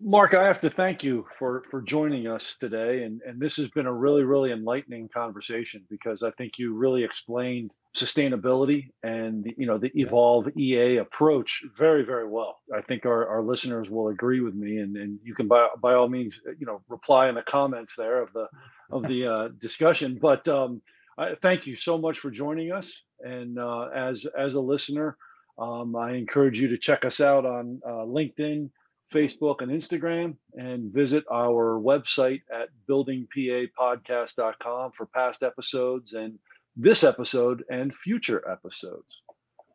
Mark, 0.00 0.34
I 0.34 0.46
have 0.46 0.60
to 0.60 0.70
thank 0.70 1.02
you 1.02 1.26
for 1.38 1.62
for 1.70 1.80
joining 1.80 2.26
us 2.26 2.56
today, 2.58 3.04
and 3.04 3.20
and 3.22 3.40
this 3.40 3.56
has 3.56 3.68
been 3.68 3.86
a 3.86 3.92
really 3.92 4.22
really 4.22 4.52
enlightening 4.52 5.08
conversation 5.08 5.84
because 5.88 6.22
I 6.22 6.30
think 6.32 6.58
you 6.58 6.74
really 6.74 7.02
explained 7.04 7.72
sustainability 7.94 8.90
and 9.02 9.52
you 9.56 9.66
know 9.66 9.78
the 9.78 9.90
evolveEA 9.90 11.00
approach 11.00 11.64
very 11.78 12.04
very 12.04 12.26
well. 12.26 12.58
I 12.74 12.82
think 12.82 13.06
our, 13.06 13.26
our 13.28 13.42
listeners 13.42 13.88
will 13.90 14.08
agree 14.08 14.40
with 14.40 14.54
me, 14.54 14.78
and 14.78 14.96
and 14.96 15.18
you 15.22 15.34
can 15.34 15.48
by 15.48 15.68
by 15.80 15.94
all 15.94 16.08
means 16.08 16.40
you 16.58 16.66
know 16.66 16.80
reply 16.88 17.28
in 17.28 17.34
the 17.34 17.42
comments 17.42 17.94
there 17.96 18.22
of 18.22 18.32
the 18.32 18.48
of 18.90 19.02
the 19.04 19.26
uh, 19.26 19.48
discussion, 19.60 20.18
but. 20.20 20.46
Um, 20.48 20.82
I, 21.18 21.34
thank 21.40 21.66
you 21.66 21.76
so 21.76 21.98
much 21.98 22.18
for 22.18 22.30
joining 22.30 22.72
us. 22.72 22.92
And 23.20 23.58
uh, 23.58 23.88
as 23.94 24.26
as 24.38 24.54
a 24.54 24.60
listener, 24.60 25.16
um, 25.58 25.96
I 25.96 26.12
encourage 26.12 26.60
you 26.60 26.68
to 26.68 26.78
check 26.78 27.04
us 27.04 27.20
out 27.20 27.44
on 27.46 27.80
uh, 27.86 28.06
LinkedIn, 28.06 28.70
Facebook, 29.12 29.62
and 29.62 29.70
Instagram, 29.70 30.36
and 30.54 30.92
visit 30.92 31.24
our 31.30 31.80
website 31.80 32.42
at 32.52 32.68
buildingpapodcast.com 32.88 34.92
for 34.96 35.06
past 35.06 35.42
episodes 35.42 36.12
and 36.12 36.38
this 36.76 37.04
episode 37.04 37.64
and 37.70 37.94
future 37.94 38.42
episodes. 38.50 39.22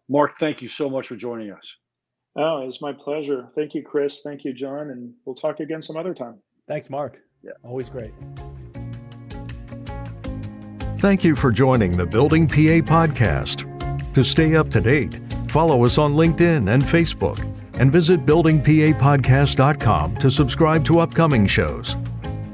Mark, 0.09 0.37
thank 0.39 0.61
you 0.61 0.67
so 0.67 0.89
much 0.89 1.07
for 1.07 1.15
joining 1.15 1.51
us. 1.51 1.75
Oh, 2.35 2.67
it's 2.67 2.81
my 2.81 2.93
pleasure. 2.93 3.49
Thank 3.55 3.73
you, 3.73 3.83
Chris. 3.83 4.21
Thank 4.21 4.43
you, 4.43 4.53
John. 4.53 4.91
And 4.91 5.13
we'll 5.25 5.35
talk 5.35 5.59
again 5.59 5.81
some 5.81 5.97
other 5.97 6.13
time. 6.13 6.39
Thanks, 6.67 6.89
Mark. 6.89 7.17
Yeah. 7.43 7.51
Always 7.63 7.89
great. 7.89 8.13
Thank 10.99 11.23
you 11.23 11.33
for 11.33 11.49
joining 11.49 11.95
the 11.95 12.05
Building 12.05 12.45
PA 12.45 12.83
podcast. 12.83 13.63
To 14.13 14.21
stay 14.21 14.57
up 14.57 14.69
to 14.71 14.81
date, 14.81 15.17
follow 15.47 15.85
us 15.85 15.97
on 15.97 16.13
LinkedIn 16.13 16.73
and 16.73 16.83
Facebook, 16.83 17.39
and 17.79 17.89
visit 17.89 18.25
buildingpapodcast.com 18.25 20.17
to 20.17 20.29
subscribe 20.29 20.83
to 20.83 20.99
upcoming 20.99 21.47
shows. 21.47 21.95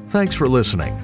Thanks 0.09 0.35
for 0.35 0.47
listening. 0.47 0.95